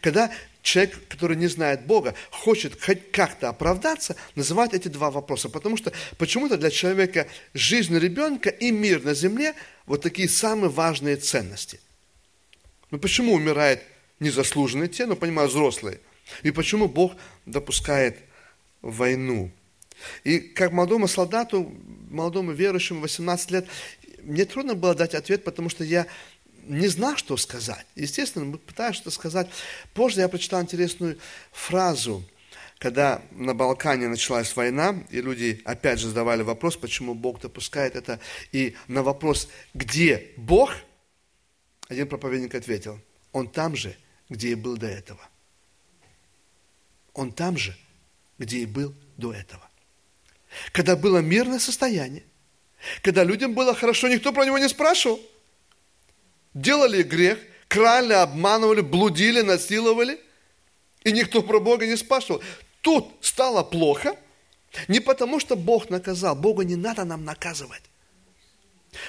Когда 0.00 0.30
человек, 0.62 1.08
который 1.08 1.36
не 1.36 1.48
знает 1.48 1.84
Бога, 1.86 2.14
хочет 2.30 2.80
хоть 2.80 3.10
как-то 3.10 3.48
оправдаться, 3.48 4.16
называет 4.34 4.72
эти 4.72 4.88
два 4.88 5.10
вопроса. 5.10 5.48
Потому 5.48 5.76
что 5.76 5.92
почему-то 6.16 6.56
для 6.56 6.70
человека 6.70 7.28
жизнь 7.52 7.96
ребенка 7.98 8.50
и 8.50 8.70
мир 8.70 9.02
на 9.04 9.14
земле 9.14 9.54
вот 9.86 10.02
такие 10.02 10.28
самые 10.28 10.70
важные 10.70 11.16
ценности. 11.16 11.80
Ну 12.90 12.98
почему 12.98 13.34
умирают 13.34 13.82
незаслуженные 14.20 14.88
те, 14.88 15.06
ну 15.06 15.16
понимаю, 15.16 15.48
взрослые? 15.48 16.00
И 16.42 16.50
почему 16.50 16.88
Бог 16.88 17.14
допускает 17.44 18.16
войну? 18.80 19.50
И 20.22 20.38
как 20.38 20.72
молодому 20.72 21.08
солдату, 21.08 21.72
молодому 22.10 22.52
верующему, 22.52 23.00
18 23.00 23.50
лет, 23.50 23.66
мне 24.22 24.44
трудно 24.44 24.74
было 24.74 24.94
дать 24.94 25.14
ответ, 25.14 25.44
потому 25.44 25.68
что 25.68 25.84
я 25.84 26.06
не 26.66 26.88
знал, 26.88 27.16
что 27.16 27.36
сказать. 27.36 27.86
Естественно, 27.94 28.44
мы 28.44 28.58
пытаемся 28.58 29.00
что 29.00 29.10
сказать. 29.10 29.48
Позже 29.92 30.20
я 30.20 30.28
прочитал 30.28 30.62
интересную 30.62 31.18
фразу, 31.52 32.24
когда 32.78 33.22
на 33.30 33.54
Балкане 33.54 34.08
началась 34.08 34.54
война, 34.56 35.04
и 35.10 35.20
люди 35.20 35.62
опять 35.64 36.00
же 36.00 36.08
задавали 36.08 36.42
вопрос, 36.42 36.76
почему 36.76 37.14
Бог 37.14 37.40
допускает 37.40 37.96
это. 37.96 38.20
И 38.52 38.76
на 38.88 39.02
вопрос, 39.02 39.48
где 39.72 40.32
Бог, 40.36 40.74
один 41.88 42.08
проповедник 42.08 42.54
ответил, 42.54 43.00
он 43.32 43.48
там 43.48 43.76
же, 43.76 43.96
где 44.28 44.48
и 44.48 44.54
был 44.54 44.76
до 44.76 44.86
этого. 44.86 45.20
Он 47.12 47.32
там 47.32 47.56
же, 47.56 47.76
где 48.38 48.58
и 48.58 48.66
был 48.66 48.94
до 49.16 49.32
этого. 49.32 49.62
Когда 50.72 50.96
было 50.96 51.18
мирное 51.18 51.58
состояние, 51.58 52.24
когда 53.02 53.24
людям 53.24 53.54
было 53.54 53.74
хорошо, 53.74 54.08
никто 54.08 54.32
про 54.32 54.44
него 54.44 54.58
не 54.58 54.68
спрашивал. 54.68 55.20
Делали 56.54 57.02
грех, 57.02 57.38
крали, 57.68 58.12
обманывали, 58.12 58.80
блудили, 58.80 59.40
насиловали. 59.42 60.20
И 61.02 61.12
никто 61.12 61.42
про 61.42 61.60
Бога 61.60 61.86
не 61.86 61.96
спрашивал. 61.96 62.40
Тут 62.80 63.08
стало 63.20 63.62
плохо, 63.62 64.16
не 64.88 65.00
потому 65.00 65.40
что 65.40 65.56
Бог 65.56 65.90
наказал. 65.90 66.34
Бога 66.36 66.64
не 66.64 66.76
надо 66.76 67.04
нам 67.04 67.24
наказывать. 67.24 67.82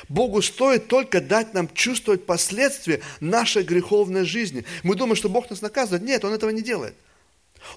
Богу 0.10 0.42
стоит 0.42 0.88
только 0.88 1.22
дать 1.22 1.54
нам 1.54 1.72
чувствовать 1.74 2.26
последствия 2.26 3.02
нашей 3.20 3.64
греховной 3.64 4.26
жизни. 4.26 4.66
Мы 4.84 4.96
думаем, 4.96 5.16
что 5.16 5.30
Бог 5.30 5.50
нас 5.50 5.62
наказывает. 5.62 6.04
Нет, 6.04 6.26
Он 6.26 6.34
этого 6.34 6.50
не 6.50 6.62
делает. 6.62 6.96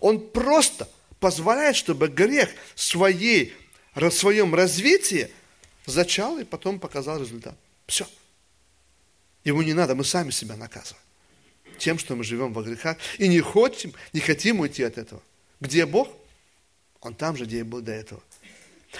Он 0.00 0.20
просто 0.20 0.88
позволяет, 1.20 1.76
чтобы 1.76 2.08
грех 2.08 2.50
своей, 2.74 3.54
в 3.94 4.10
своем 4.10 4.54
развитии 4.54 5.30
зачал 5.86 6.38
и 6.38 6.44
потом 6.44 6.78
показал 6.78 7.20
результат. 7.20 7.54
Все. 7.86 8.06
Ему 9.48 9.62
не 9.62 9.72
надо, 9.72 9.94
мы 9.94 10.04
сами 10.04 10.30
себя 10.30 10.56
наказываем. 10.56 11.02
Тем, 11.78 11.98
что 11.98 12.14
мы 12.14 12.22
живем 12.22 12.52
во 12.52 12.62
грехах 12.62 12.98
и 13.16 13.28
не 13.28 13.40
хотим, 13.40 13.94
не 14.12 14.20
хотим 14.20 14.60
уйти 14.60 14.82
от 14.82 14.98
этого. 14.98 15.22
Где 15.58 15.86
Бог? 15.86 16.08
Он 17.00 17.14
там 17.14 17.34
же, 17.34 17.46
где 17.46 17.60
и 17.60 17.62
был 17.62 17.80
до 17.80 17.92
этого. 17.92 18.20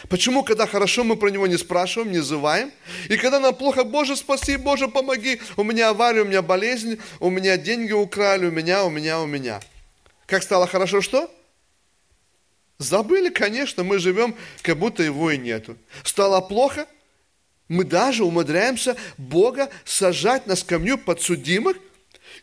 Почему, 0.09 0.43
когда 0.43 0.67
хорошо, 0.67 1.05
мы 1.05 1.17
про 1.17 1.29
него 1.29 1.47
не 1.47 1.59
спрашиваем, 1.59 2.13
не 2.13 2.21
зываем? 2.21 2.73
И 3.11 3.19
когда 3.19 3.41
нам 3.41 3.55
плохо, 3.55 3.85
Боже, 3.85 4.17
спаси, 4.17 4.57
Боже, 4.57 4.89
помоги. 4.89 5.39
У 5.59 5.65
меня 5.65 5.91
авария, 5.91 6.23
у 6.23 6.25
меня 6.25 6.41
болезнь, 6.41 6.99
у 7.21 7.29
меня 7.29 7.59
деньги 7.59 7.93
украли, 7.93 8.47
у 8.47 8.51
меня, 8.51 8.85
у 8.85 8.91
меня, 8.91 9.21
у 9.21 9.27
меня. 9.27 9.61
Как 10.25 10.43
стало 10.43 10.67
хорошо, 10.67 11.03
что? 11.03 11.31
Забыли, 12.79 13.29
конечно, 13.29 13.85
мы 13.85 13.99
живем, 13.99 14.35
как 14.63 14.79
будто 14.79 15.03
его 15.03 15.31
и 15.31 15.37
нету. 15.37 15.77
Стало 16.05 16.41
плохо, 16.41 16.87
мы 17.69 17.85
даже 17.85 18.25
умудряемся 18.25 18.97
Бога 19.17 19.71
сажать 19.85 20.47
на 20.47 20.57
скамью 20.57 20.99
подсудимых 20.99 21.77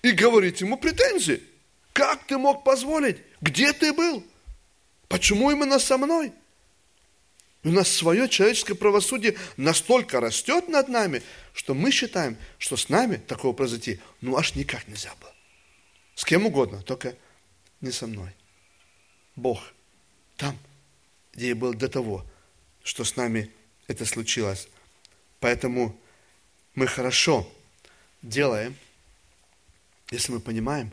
и 0.02 0.12
говорить 0.12 0.62
ему 0.62 0.78
претензии. 0.78 1.42
Как 1.94 2.26
ты 2.28 2.38
мог 2.38 2.64
позволить? 2.64 3.18
Где 3.42 3.74
ты 3.74 3.94
был? 3.94 4.24
Почему 5.08 5.52
именно 5.52 5.80
со 5.80 5.98
мной? 5.98 6.32
У 7.64 7.72
нас 7.72 7.90
свое 7.90 8.30
человеческое 8.30 8.76
правосудие 8.76 9.36
настолько 9.58 10.20
растет 10.20 10.68
над 10.68 10.88
нами, 10.88 11.24
что 11.54 11.74
мы 11.74 11.90
считаем, 11.90 12.38
что 12.60 12.78
с 12.78 12.90
нами 12.90 13.16
такого 13.16 13.54
произойти, 13.54 14.00
ну 14.22 14.38
аж 14.38 14.54
никак 14.54 14.88
нельзя 14.88 15.12
было. 15.20 15.34
С 16.14 16.24
кем 16.24 16.46
угодно, 16.46 16.84
только 16.84 17.16
не 17.82 17.92
со 17.92 18.06
мной. 18.06 18.30
Бог 19.36 19.62
там, 20.38 20.58
где 21.34 21.50
я 21.50 21.56
был 21.56 21.74
до 21.74 21.90
того, 21.90 22.24
что 22.84 23.04
с 23.04 23.16
нами 23.16 23.52
это 23.88 24.06
случилось. 24.06 24.68
Поэтому 25.45 25.95
мы 26.73 26.88
хорошо 26.88 27.47
делаем, 28.23 28.75
если 30.10 30.31
мы 30.31 30.39
понимаем, 30.39 30.91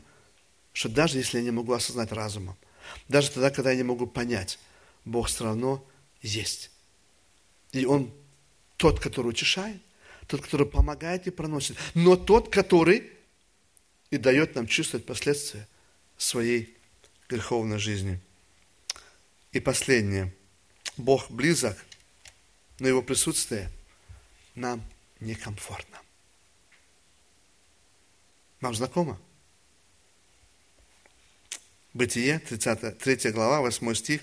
что 0.75 0.91
даже 0.91 1.17
если 1.17 1.39
я 1.39 1.45
не 1.45 1.51
могу 1.51 1.73
осознать 1.73 2.13
разумом, 2.13 2.55
даже 3.09 3.31
тогда, 3.31 3.49
когда 3.49 3.71
я 3.71 3.79
не 3.79 3.83
могу 3.83 4.07
понять, 4.07 4.59
Бог 5.07 5.29
все 5.29 5.45
равно 5.45 5.83
есть. 6.21 6.71
И 7.71 7.87
Он 7.87 8.13
тот, 8.77 9.01
который 9.01 9.29
утешает, 9.29 9.81
тот, 10.27 10.43
который 10.43 10.67
помогает 10.67 11.27
и 11.27 11.31
проносит, 11.31 11.79
но 11.95 12.17
тот, 12.17 12.51
который 12.51 13.11
и 14.11 14.19
дает 14.19 14.55
нам 14.55 14.67
чувствовать 14.67 15.07
последствия 15.07 15.67
своей 16.19 16.77
греховной 17.27 17.79
жизни. 17.79 18.21
И 19.53 19.61
последнее. 19.61 20.31
Бог 20.99 21.31
близок, 21.31 21.83
но 22.81 22.89
Его 22.89 23.01
присутствие 23.01 23.71
нам 24.55 24.83
некомфортно. 25.21 25.99
Вам 28.61 28.75
знакомо? 28.75 29.19
Бытие, 31.95 32.39
30, 32.39 32.99
3 32.99 33.33
глава, 33.33 33.61
8 33.61 33.95
стих. 33.95 34.23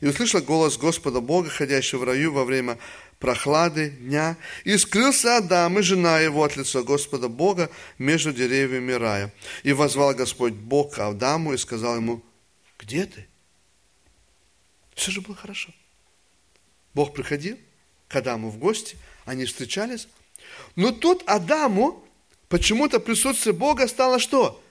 «И 0.00 0.06
услышал 0.06 0.40
голос 0.40 0.78
Господа 0.78 1.20
Бога, 1.20 1.50
ходящего 1.50 2.00
в 2.00 2.04
раю 2.04 2.32
во 2.32 2.44
время 2.44 2.78
прохлады 3.18 3.90
дня, 3.90 4.36
и 4.64 4.76
скрылся 4.76 5.38
Адам 5.38 5.78
и 5.78 5.82
жена 5.82 6.20
его 6.20 6.44
от 6.44 6.56
лица 6.56 6.82
Господа 6.82 7.28
Бога 7.28 7.70
между 7.98 8.32
деревьями 8.32 8.92
рая. 8.92 9.32
И 9.64 9.72
возвал 9.72 10.14
Господь 10.14 10.52
Бог 10.52 10.94
к 10.94 10.98
Адаму 11.00 11.54
и 11.54 11.58
сказал 11.58 11.96
ему, 11.96 12.22
где 12.78 13.06
ты? 13.06 13.26
Все 14.94 15.10
же 15.10 15.20
было 15.20 15.34
хорошо. 15.34 15.72
Бог 16.94 17.12
приходил 17.12 17.58
к 18.06 18.16
Адаму 18.16 18.50
в 18.50 18.58
гости, 18.58 18.96
они 19.28 19.44
встречались, 19.44 20.08
но 20.74 20.90
тут 20.90 21.22
Адаму 21.26 22.02
почему-то 22.48 22.98
присутствие 22.98 23.54
Бога 23.54 23.86
стало 23.86 24.18
что? 24.18 24.64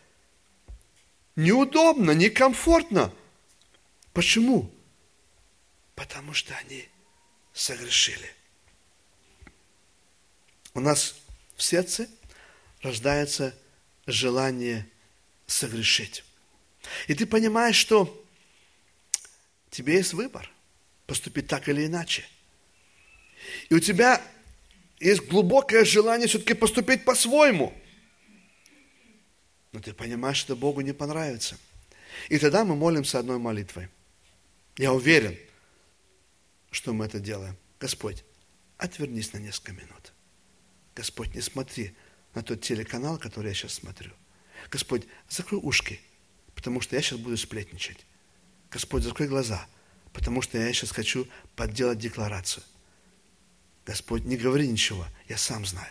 Неудобно, 1.35 2.11
некомфортно. 2.11 3.13
Почему? 4.13 4.73
Потому 5.93 6.33
что 6.33 6.55
они 6.57 6.87
согрешили. 7.53 8.33
У 10.73 10.79
нас 10.79 11.13
в 11.55 11.61
сердце 11.61 12.09
рождается 12.81 13.55
желание 14.07 14.89
согрешить. 15.45 16.23
И 17.07 17.13
ты 17.13 17.27
понимаешь, 17.27 17.75
что 17.75 18.25
тебе 19.69 19.97
есть 19.97 20.13
выбор 20.13 20.51
поступить 21.05 21.47
так 21.47 21.69
или 21.69 21.85
иначе. 21.85 22.25
И 23.69 23.75
у 23.75 23.79
тебя 23.79 24.19
есть 24.99 25.27
глубокое 25.27 25.85
желание 25.85 26.27
все-таки 26.27 26.53
поступить 26.53 27.05
по-своему. 27.05 27.73
Но 29.71 29.79
ты 29.79 29.93
понимаешь, 29.93 30.37
что 30.37 30.55
Богу 30.55 30.81
не 30.81 30.93
понравится. 30.93 31.57
И 32.29 32.39
тогда 32.39 32.65
мы 32.65 32.75
молимся 32.75 33.19
одной 33.19 33.37
молитвой. 33.37 33.89
Я 34.77 34.93
уверен, 34.93 35.37
что 36.71 36.93
мы 36.93 37.05
это 37.05 37.19
делаем. 37.19 37.55
Господь, 37.79 38.23
отвернись 38.77 39.33
на 39.33 39.37
несколько 39.37 39.73
минут. 39.73 40.13
Господь, 40.95 41.35
не 41.35 41.41
смотри 41.41 41.95
на 42.33 42.41
тот 42.41 42.61
телеканал, 42.61 43.17
который 43.17 43.49
я 43.49 43.53
сейчас 43.53 43.73
смотрю. 43.73 44.11
Господь, 44.71 45.03
закрой 45.29 45.59
ушки, 45.63 45.99
потому 46.55 46.81
что 46.81 46.95
я 46.95 47.01
сейчас 47.01 47.19
буду 47.19 47.37
сплетничать. 47.37 48.05
Господь, 48.71 49.03
закрой 49.03 49.27
глаза, 49.27 49.67
потому 50.11 50.41
что 50.41 50.57
я 50.57 50.73
сейчас 50.73 50.91
хочу 50.91 51.27
подделать 51.55 51.99
декларацию. 51.99 52.63
Господь, 53.87 54.25
не 54.25 54.35
говори 54.35 54.67
ничего, 54.67 55.07
я 55.29 55.37
сам 55.37 55.65
знаю. 55.65 55.89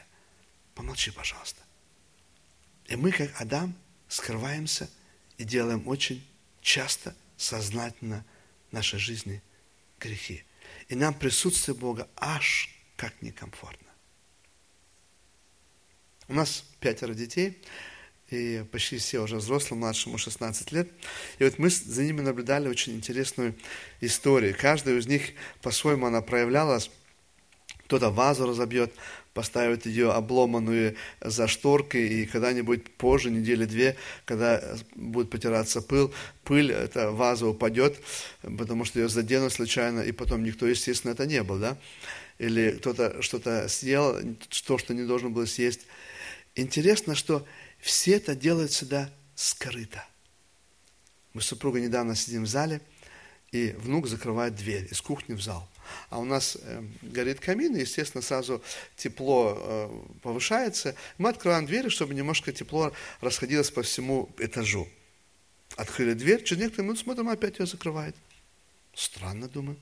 Помолчи, 0.74 1.10
пожалуйста. 1.10 1.62
И 2.88 2.94
мы, 2.94 3.10
как 3.10 3.30
Адам, 3.40 3.74
скрываемся 4.06 4.90
и 5.38 5.44
делаем 5.44 5.88
очень 5.88 6.24
часто, 6.60 7.16
сознательно 7.38 8.22
в 8.68 8.74
нашей 8.74 8.98
жизни 8.98 9.42
грехи. 9.98 10.44
И 10.88 10.94
нам 10.94 11.14
присутствие 11.14 11.74
Бога 11.74 12.06
аж 12.16 12.68
как 12.96 13.14
некомфортно. 13.22 13.88
У 16.28 16.34
нас 16.34 16.64
пятеро 16.80 17.14
детей, 17.14 17.62
и 18.28 18.62
почти 18.72 18.98
все 18.98 19.20
уже 19.20 19.36
взрослые, 19.36 19.80
младшему 19.80 20.18
16 20.18 20.70
лет. 20.72 20.90
И 21.38 21.44
вот 21.44 21.58
мы 21.58 21.70
за 21.70 22.02
ними 22.02 22.20
наблюдали 22.20 22.68
очень 22.68 22.94
интересную 22.94 23.54
историю. 24.02 24.54
Каждая 24.58 24.98
из 24.98 25.06
них 25.06 25.30
по-своему 25.62 26.06
она 26.06 26.20
проявлялась 26.20 26.90
кто-то 27.86 28.10
вазу 28.10 28.46
разобьет, 28.46 28.92
поставит 29.32 29.86
ее 29.86 30.12
обломанную 30.12 30.96
за 31.20 31.46
шторкой, 31.46 32.08
и 32.08 32.26
когда-нибудь 32.26 32.90
позже, 32.96 33.30
недели 33.30 33.64
две, 33.64 33.96
когда 34.24 34.60
будет 34.94 35.30
потираться 35.30 35.80
пыл, 35.82 36.12
пыль, 36.42 36.72
эта 36.72 37.12
ваза 37.12 37.46
упадет, 37.46 37.98
потому 38.42 38.84
что 38.84 38.98
ее 38.98 39.08
заденут 39.08 39.52
случайно, 39.52 40.00
и 40.00 40.12
потом 40.12 40.42
никто, 40.42 40.66
естественно, 40.66 41.12
это 41.12 41.26
не 41.26 41.42
был, 41.42 41.58
да? 41.58 41.78
Или 42.38 42.72
кто-то 42.72 43.22
что-то 43.22 43.68
съел, 43.68 44.18
то, 44.66 44.78
что 44.78 44.94
не 44.94 45.04
должен 45.04 45.32
был 45.32 45.46
съесть. 45.46 45.86
Интересно, 46.54 47.14
что 47.14 47.46
все 47.78 48.16
это 48.16 48.34
делают 48.34 48.72
всегда 48.72 49.10
скрыто. 49.36 50.04
Мы 51.34 51.40
с 51.40 51.46
супругой 51.46 51.82
недавно 51.82 52.16
сидим 52.16 52.44
в 52.44 52.48
зале, 52.48 52.80
и 53.52 53.76
внук 53.78 54.08
закрывает 54.08 54.56
дверь 54.56 54.88
из 54.90 55.00
кухни 55.00 55.34
в 55.34 55.42
зал 55.42 55.68
а 56.10 56.18
у 56.18 56.24
нас 56.24 56.56
э, 56.60 56.82
горит 57.02 57.40
камин, 57.40 57.76
и, 57.76 57.80
естественно, 57.80 58.22
сразу 58.22 58.62
тепло 58.96 59.56
э, 59.56 60.00
повышается. 60.22 60.94
Мы 61.18 61.28
открываем 61.28 61.66
двери, 61.66 61.88
чтобы 61.88 62.14
немножко 62.14 62.52
тепло 62.52 62.92
расходилось 63.20 63.70
по 63.70 63.82
всему 63.82 64.30
этажу. 64.38 64.88
Открыли 65.76 66.14
дверь, 66.14 66.42
через 66.42 66.62
некоторые 66.62 66.86
минуты 66.86 67.02
смотрим, 67.02 67.28
опять 67.28 67.58
ее 67.58 67.66
закрывает. 67.66 68.14
Странно, 68.94 69.48
думаю. 69.48 69.78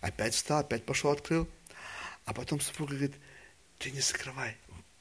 Опять 0.00 0.34
встал, 0.34 0.60
опять 0.60 0.84
пошел, 0.84 1.10
открыл. 1.10 1.48
А 2.24 2.32
потом 2.32 2.60
супруга 2.60 2.94
говорит, 2.94 3.14
ты 3.78 3.90
не 3.90 4.00
закрывай, 4.00 4.56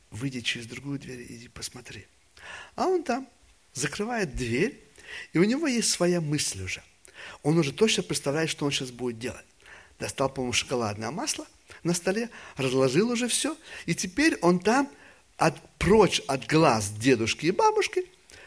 выйди 0.10 0.42
через 0.42 0.66
другую 0.66 1.00
дверь, 1.00 1.26
иди 1.30 1.48
посмотри. 1.48 2.08
А 2.76 2.88
он 2.88 3.04
там 3.04 3.28
закрывает 3.74 4.36
дверь, 4.36 4.80
и 5.34 5.38
у 5.38 5.44
него 5.44 5.68
есть 5.68 5.90
своя 5.90 6.22
мысль 6.22 6.64
уже. 6.64 6.84
Он 7.44 7.58
уже 7.58 7.72
точно 7.74 8.04
представляет, 8.04 8.50
что 8.50 8.66
он 8.66 8.72
сейчас 8.72 8.92
будет 8.92 9.20
делать 9.20 9.46
достал, 10.00 10.30
по-моему, 10.30 10.54
шоколадное 10.54 11.12
масло 11.12 11.46
на 11.84 11.94
столе, 11.94 12.30
разложил 12.58 13.10
уже 13.10 13.28
все, 13.28 13.56
и 13.86 13.94
теперь 13.94 14.38
он 14.42 14.60
там, 14.60 14.90
от, 15.38 15.56
прочь 15.78 16.22
от 16.28 16.48
глаз 16.48 16.90
дедушки 16.90 17.48
и 17.48 17.52
бабушки, 17.52 18.06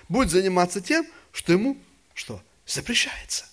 будет 0.08 0.30
заниматься 0.30 0.80
тем, 0.80 1.06
что 1.32 1.52
ему, 1.52 1.78
что, 2.14 2.42
запрещается. 2.66 3.46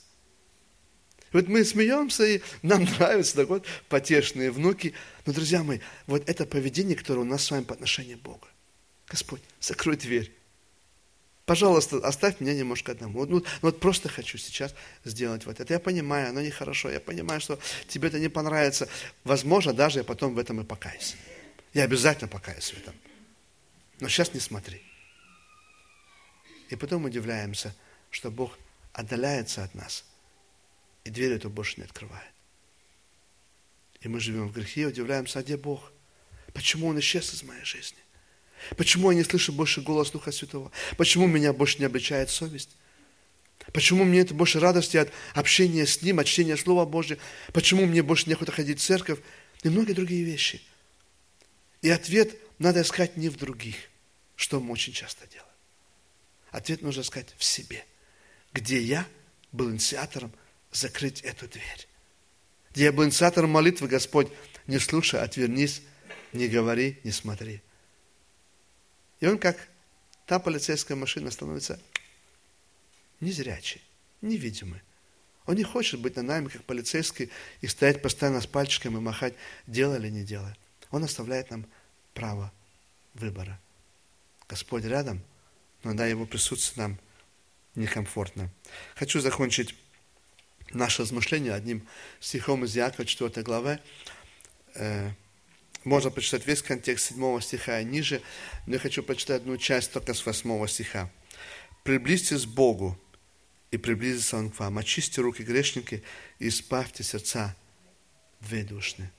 Вот 1.32 1.48
мы 1.48 1.64
смеемся, 1.64 2.26
и 2.26 2.42
нам 2.64 2.84
нравятся 3.00 3.36
так 3.36 3.50
вот 3.50 3.66
потешные 3.88 4.52
внуки. 4.52 4.94
Но, 5.26 5.34
друзья 5.34 5.64
мои, 5.64 5.80
вот 6.08 6.28
это 6.28 6.46
поведение, 6.46 6.96
которое 6.96 7.22
у 7.22 7.26
нас 7.26 7.44
с 7.44 7.52
вами 7.52 7.64
по 7.64 7.74
отношению 7.74 8.18
к 8.18 8.22
Богу. 8.22 8.48
Господь, 9.08 9.42
закрой 9.60 9.96
дверь. 9.96 10.34
Пожалуйста, 11.50 11.98
оставь 12.08 12.40
меня 12.42 12.54
немножко 12.54 12.92
одному. 12.92 13.26
Ну, 13.26 13.40
ну, 13.40 13.46
вот 13.62 13.80
просто 13.80 14.08
хочу 14.08 14.38
сейчас 14.38 14.76
сделать 15.04 15.48
вот 15.48 15.60
это. 15.60 15.74
Я 15.74 15.80
понимаю, 15.80 16.30
оно 16.30 16.42
нехорошо. 16.42 16.92
Я 16.92 17.00
понимаю, 17.00 17.42
что 17.42 17.58
тебе 17.88 18.10
это 18.10 18.20
не 18.20 18.30
понравится. 18.30 18.88
Возможно, 19.24 19.74
даже 19.74 19.98
я 19.98 20.04
потом 20.04 20.36
в 20.36 20.38
этом 20.38 20.62
и 20.62 20.64
покаюсь. 20.64 21.16
Я 21.74 21.86
обязательно 21.86 22.28
покаюсь 22.28 22.72
в 22.72 22.78
этом. 22.78 22.94
Но 24.00 24.10
сейчас 24.10 24.32
не 24.36 24.40
смотри. 24.40 24.84
И 26.70 26.76
потом 26.76 27.06
удивляемся, 27.06 27.76
что 28.12 28.30
Бог 28.30 28.56
отдаляется 28.94 29.64
от 29.64 29.74
нас, 29.74 30.06
и 31.04 31.10
дверь 31.10 31.34
эту 31.34 31.50
больше 31.50 31.78
не 31.78 31.84
открывает. 31.86 32.32
И 34.02 34.08
мы 34.08 34.20
живем 34.20 34.50
в 34.50 34.54
грехе 34.54 34.82
и 34.82 34.86
удивляемся, 34.86 35.40
а 35.40 35.42
где 35.42 35.58
Бог? 35.58 35.92
Почему 36.54 36.90
Он 36.90 37.00
исчез 37.00 37.34
из 37.34 37.42
моей 37.42 37.66
жизни? 37.66 37.99
Почему 38.78 39.12
я 39.12 39.18
не 39.18 39.24
слышу 39.24 39.52
больше 39.52 39.82
голос 39.82 40.12
Духа 40.12 40.32
Святого? 40.32 40.72
Почему 40.98 41.28
меня 41.28 41.54
больше 41.54 41.80
не 41.80 41.86
обличает 41.86 42.30
совесть? 42.30 42.70
Почему 43.74 44.04
мне 44.04 44.22
это 44.22 44.34
больше 44.34 44.60
радости 44.60 44.98
от 44.98 45.12
общения 45.34 45.86
с 45.86 46.02
Ним, 46.02 46.20
от 46.20 46.28
чтения 46.28 46.58
Слова 46.58 46.86
Божьего? 46.86 47.20
Почему 47.54 47.86
мне 47.86 48.02
больше 48.02 48.30
неохота 48.30 48.52
ходить 48.52 48.80
в 48.80 48.84
церковь? 48.84 49.20
И 49.64 49.70
многие 49.70 49.94
другие 49.94 50.24
вещи. 50.24 50.62
И 51.82 51.90
ответ 51.90 52.36
надо 52.58 52.82
искать 52.82 53.18
не 53.18 53.30
в 53.30 53.38
других, 53.38 53.76
что 54.36 54.60
мы 54.60 54.74
очень 54.74 54.94
часто 54.94 55.28
делаем. 55.28 55.46
Ответ 56.52 56.82
нужно 56.82 57.02
искать 57.02 57.28
в 57.38 57.44
себе, 57.44 57.86
где 58.54 58.82
я 58.82 59.06
был 59.52 59.70
инициатором 59.70 60.32
закрыть 60.72 61.22
эту 61.22 61.48
дверь. 61.48 61.88
Где 62.72 62.86
я 62.86 62.92
был 62.92 63.06
инициатором 63.06 63.52
молитвы, 63.52 63.88
Господь, 63.88 64.30
не 64.68 64.80
слушай, 64.80 65.22
отвернись, 65.22 65.82
не 66.34 66.48
говори, 66.48 67.00
не 67.04 67.12
смотри. 67.12 67.62
И 69.20 69.28
он 69.28 69.38
как 69.38 69.58
та 70.26 70.40
полицейская 70.40 70.96
машина 70.96 71.32
становится 71.32 71.80
незрячий, 73.20 73.82
невидимый. 74.22 74.82
Он 75.46 75.56
не 75.56 75.64
хочет 75.64 76.00
быть 76.00 76.16
на 76.16 76.22
нами, 76.22 76.48
как 76.48 76.64
полицейский, 76.64 77.32
и 77.62 77.68
стоять 77.68 78.02
постоянно 78.02 78.40
с 78.40 78.48
пальчиками, 78.48 78.98
и 78.98 79.00
махать, 79.00 79.34
делай 79.66 79.98
или 80.00 80.10
не 80.10 80.24
делай. 80.24 80.54
Он 80.92 81.04
оставляет 81.04 81.50
нам 81.50 81.66
право 82.14 82.52
выбора. 83.16 83.60
Господь 84.48 84.84
рядом, 84.84 85.24
но 85.84 85.94
да, 85.94 86.06
Его 86.06 86.26
присутствие 86.26 86.88
нам 86.88 87.00
некомфортно. 87.76 88.52
Хочу 88.96 89.20
закончить 89.22 89.76
наше 90.72 91.02
размышление 91.02 91.54
одним 91.54 91.88
стихом 92.20 92.64
из 92.66 92.76
Якова, 92.76 93.06
4 93.06 93.42
главы, 93.44 93.80
э, 94.76 95.12
можно 95.84 96.12
прочитать 96.12 96.46
весь 96.46 96.62
контекст 96.62 97.10
7 97.10 97.42
стиха 97.42 97.80
и 97.80 97.86
ниже, 97.86 98.22
но 98.68 98.74
я 98.74 98.80
хочу 98.80 99.04
прочитать 99.04 99.42
одну 99.42 99.58
часть 99.58 99.92
только 99.92 100.14
с 100.14 100.26
8 100.26 100.68
стиха. 100.68 101.10
«Приблизьтесь 101.84 102.46
к 102.46 102.50
Богу, 102.50 103.00
и 103.72 103.78
приблизится 103.78 104.38
Он 104.38 104.50
к 104.50 104.60
вам. 104.60 104.78
Очисти 104.78 105.20
руки 105.20 105.44
грешники 105.44 106.04
и 106.40 106.48
избавьте 106.48 107.04
сердца 107.04 107.56
двоедушные». 108.42 109.12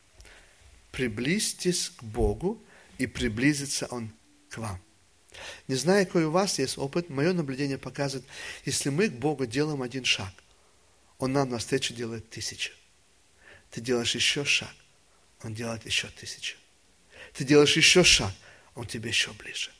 Приблизьтесь 0.92 1.90
к 1.90 2.02
Богу, 2.02 2.62
и 2.98 3.06
приблизится 3.06 3.86
Он 3.86 4.12
к 4.50 4.58
вам. 4.58 4.78
Не 5.68 5.76
знаю, 5.76 6.06
какой 6.06 6.24
у 6.24 6.30
вас 6.30 6.58
есть 6.58 6.76
опыт, 6.76 7.08
мое 7.08 7.32
наблюдение 7.32 7.78
показывает, 7.78 8.28
если 8.66 8.90
мы 8.90 9.08
к 9.08 9.12
Богу 9.12 9.46
делаем 9.46 9.80
один 9.80 10.04
шаг, 10.04 10.32
Он 11.18 11.32
нам 11.32 11.48
навстречу 11.48 11.94
делает 11.94 12.28
тысячу. 12.28 12.72
Ты 13.70 13.80
делаешь 13.80 14.14
еще 14.14 14.44
шаг, 14.44 14.74
Он 15.42 15.54
делает 15.54 15.86
еще 15.86 16.08
тысячу. 16.08 16.56
Ты 17.32 17.44
делаешь 17.44 17.76
еще 17.76 18.04
шаг, 18.04 18.32
Он 18.74 18.86
тебе 18.86 19.08
еще 19.10 19.32
ближе. 19.32 19.70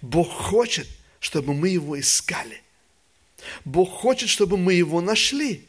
Бог 0.00 0.30
хочет, 0.30 0.88
чтобы 1.20 1.54
мы 1.54 1.68
Его 1.68 1.98
искали. 1.98 2.62
Бог 3.64 3.90
хочет, 3.90 4.28
чтобы 4.28 4.56
мы 4.56 4.74
Его 4.74 5.00
нашли. 5.00 5.66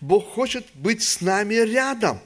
Бог 0.00 0.28
хочет 0.32 0.66
быть 0.74 1.02
с 1.02 1.20
нами 1.20 1.54
рядом. 1.54 2.20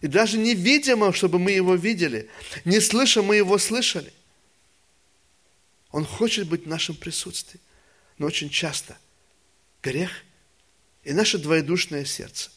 И 0.00 0.06
даже 0.06 0.38
невидимо, 0.38 1.12
чтобы 1.12 1.38
мы 1.38 1.52
Его 1.52 1.74
видели. 1.74 2.28
Не 2.64 2.80
слыша, 2.80 3.22
мы 3.22 3.36
Его 3.36 3.58
слышали. 3.58 4.12
Он 5.90 6.04
хочет 6.04 6.48
быть 6.48 6.64
в 6.64 6.68
нашем 6.68 6.96
присутствии. 6.96 7.60
Но 8.18 8.26
очень 8.26 8.50
часто 8.50 8.96
грех 9.82 10.10
и 11.04 11.12
наше 11.12 11.38
двоедушное 11.38 12.04
сердце 12.04 12.50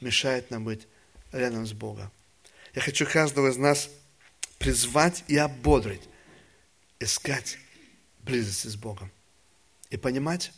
мешает 0.00 0.50
нам 0.50 0.64
быть 0.64 0.86
рядом 1.32 1.66
с 1.66 1.72
Богом. 1.72 2.10
Я 2.74 2.82
хочу 2.82 3.06
каждого 3.06 3.50
из 3.50 3.56
нас 3.56 3.90
призвать 4.58 5.24
и 5.28 5.36
ободрить, 5.36 6.08
искать 7.00 7.58
близости 8.20 8.68
с 8.68 8.76
Богом. 8.76 9.10
И 9.90 9.96
понимать, 9.96 10.52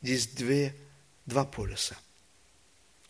есть 0.00 0.36
две, 0.36 0.74
два 1.26 1.44
полюса. 1.44 1.96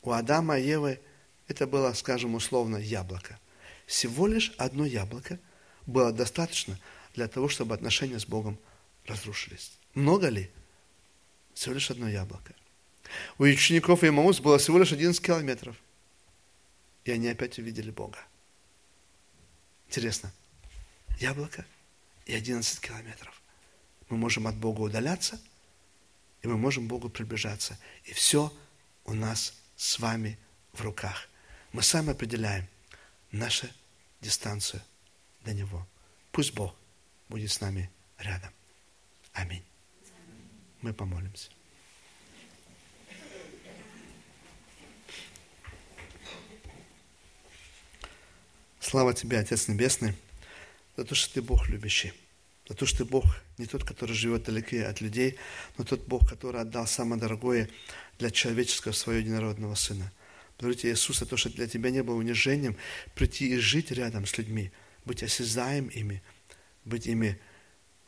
У 0.03 0.11
Адама 0.11 0.59
и 0.59 0.67
Евы 0.67 1.01
это 1.49 1.67
было, 1.67 1.93
скажем, 1.93 2.35
условно 2.35 2.77
яблоко. 2.77 3.39
Всего 3.87 4.27
лишь 4.27 4.53
одно 4.57 4.87
яблоко 4.87 5.39
было 5.87 6.13
достаточно– 6.13 6.79
для 7.15 7.29
того, 7.29 7.49
чтобы 7.49 7.75
отношения 7.75 8.19
с 8.19 8.27
Богом 8.27 8.59
разрушились. 9.07 9.73
Много 9.95 10.29
ли? 10.29 10.51
Всего 11.55 11.75
лишь 11.75 11.91
одно 11.91 12.09
яблоко. 12.09 12.55
У 13.39 13.43
учеников 13.43 14.05
Имаус 14.05 14.41
было 14.41 14.59
всего 14.59 14.79
лишь 14.79 14.93
11 14.93 15.21
километров. 15.23 15.77
И 17.05 17.11
они 17.11 17.29
опять 17.29 17.59
увидели 17.59 17.91
Бога. 17.91 18.19
Интересно. 19.89 20.33
Яблоко 21.19 21.67
и 22.27 22.35
11 22.35 22.81
километров. 22.81 23.41
Мы 24.09 24.17
можем 24.17 24.47
от 24.47 24.57
Бога 24.57 24.81
удаляться, 24.81 25.41
и 26.43 26.49
мы 26.49 26.57
можем 26.57 26.89
Богу 26.89 27.09
приближаться. 27.09 27.79
И 28.05 28.13
все 28.13 28.53
у 29.05 29.15
нас 29.15 29.55
с 29.77 29.99
вами 29.99 30.39
в 30.73 30.81
руках. 30.83 31.29
Мы 31.73 31.83
сами 31.83 32.11
определяем 32.11 32.67
нашу 33.31 33.69
дистанцию 34.21 34.83
до 35.45 35.55
Него. 35.55 35.87
Пусть 36.31 36.55
Бог 36.55 36.75
будет 37.29 37.51
с 37.51 37.61
нами 37.61 37.91
рядом. 38.19 38.53
Аминь. 39.33 39.65
Мы 40.81 40.93
помолимся. 40.93 41.51
Слава 48.93 49.15
Тебе, 49.15 49.39
Отец 49.39 49.69
Небесный, 49.69 50.15
за 50.99 51.07
то, 51.07 51.15
что 51.15 51.33
Ты 51.33 51.41
Бог 51.41 51.67
любящий, 51.71 52.13
за 52.69 52.75
то, 52.75 52.85
что 52.85 52.99
Ты 52.99 53.05
Бог 53.07 53.25
не 53.57 53.65
тот, 53.65 53.85
который 53.85 54.15
живет 54.15 54.43
далеко 54.43 54.87
от 54.87 55.01
людей, 55.01 55.39
но 55.79 55.85
тот 55.85 56.07
Бог, 56.07 56.29
который 56.29 56.61
отдал 56.61 56.87
самое 56.87 57.19
дорогое 57.19 57.71
для 58.19 58.31
человеческого 58.31 58.93
своего 58.93 59.21
единородного 59.21 59.77
Сына. 59.77 60.13
Благодарю 60.59 60.79
Тебя, 60.79 60.93
Иисус, 60.93 61.21
за 61.21 61.25
то, 61.25 61.39
что 61.39 61.49
для 61.49 61.67
Тебя 61.67 61.89
не 61.89 62.03
было 62.03 62.17
унижением 62.17 62.77
прийти 63.15 63.55
и 63.55 63.57
жить 63.57 63.91
рядом 63.93 64.27
с 64.27 64.37
людьми, 64.37 64.71
быть 65.07 65.23
осязаем 65.23 65.89
ими, 65.89 66.23
быть 66.85 67.07
ими 67.07 67.41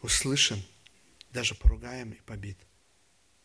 услышан, 0.02 0.62
даже 1.32 1.54
поругаем 1.54 2.10
и 2.10 2.20
побит. 2.26 2.58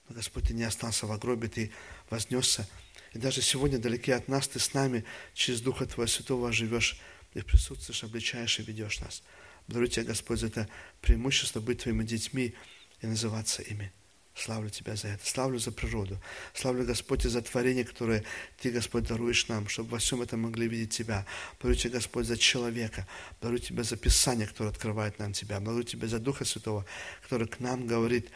Но, 0.09 0.15
Господь, 0.15 0.49
Ты 0.49 0.53
не 0.53 0.63
остался 0.63 1.05
в 1.05 1.17
гробе, 1.17 1.47
Ты 1.47 1.71
вознесся. 2.09 2.67
И 3.13 3.17
даже 3.17 3.41
сегодня 3.41 3.79
далеки 3.79 4.11
от 4.11 4.27
нас 4.27 4.49
Ты 4.49 4.59
с 4.59 4.73
нами 4.73 5.05
через 5.33 5.61
Духа 5.61 5.85
Твоего 5.85 6.11
Святого 6.11 6.51
живешь, 6.51 6.99
Ты 7.33 7.43
присутствуешь, 7.43 8.03
обличаешь 8.03 8.59
и 8.59 8.63
ведешь 8.63 8.99
нас. 9.01 9.23
Благодарю 9.67 9.91
Тебя, 9.91 10.05
Господь, 10.05 10.39
за 10.39 10.47
это 10.47 10.69
преимущество 11.01 11.59
быть 11.59 11.83
Твоими 11.83 12.03
детьми 12.03 12.55
и 13.01 13.07
называться 13.07 13.61
ими. 13.61 13.91
Славлю 14.39 14.69
Тебя 14.69 14.95
за 14.95 15.09
это. 15.09 15.25
Славлю 15.27 15.59
за 15.59 15.71
природу. 15.71 16.17
Славлю, 16.53 16.85
Господь, 16.85 17.23
за 17.23 17.41
творение, 17.41 17.83
которое 17.83 18.23
Ты, 18.57 18.71
Господь, 18.71 19.03
даруешь 19.03 19.47
нам, 19.49 19.67
чтобы 19.67 19.89
во 19.89 19.97
всем 19.99 20.21
этом 20.21 20.41
могли 20.41 20.67
видеть 20.67 20.91
Тебя. 20.91 21.25
Благодарю 21.59 21.81
Тебя, 21.81 21.93
Господь, 21.95 22.25
за 22.25 22.37
человека. 22.37 23.05
Благодарю 23.41 23.59
Тебя 23.59 23.83
за 23.83 23.97
Писание, 23.97 24.47
которое 24.47 24.69
открывает 24.69 25.19
нам 25.19 25.33
Тебя. 25.33 25.59
Благодарю 25.59 25.83
Тебя 25.83 26.07
за 26.07 26.19
Духа 26.19 26.45
Святого, 26.45 26.85
который 27.21 27.47
к 27.47 27.59
нам 27.59 27.85
говорит 27.85 28.29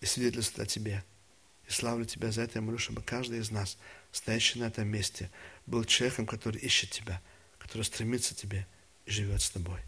и 0.00 0.06
свидетельствует 0.06 0.68
о 0.68 0.70
Тебе. 0.70 1.04
И 1.68 1.72
славлю 1.72 2.04
Тебя 2.04 2.30
за 2.30 2.42
это. 2.42 2.58
Я 2.58 2.62
молю, 2.62 2.78
чтобы 2.78 3.02
каждый 3.02 3.40
из 3.40 3.50
нас, 3.50 3.78
стоящий 4.12 4.60
на 4.60 4.66
этом 4.66 4.86
месте, 4.86 5.30
был 5.66 5.84
человеком, 5.84 6.26
который 6.26 6.60
ищет 6.60 6.90
Тебя, 6.90 7.20
который 7.66 7.82
стремится 7.82 8.32
к 8.32 8.38
Тебе 8.38 8.64
и 9.06 9.10
живет 9.10 9.42
с 9.42 9.50
Тобой. 9.50 9.80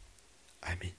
Аминь. 0.60 0.94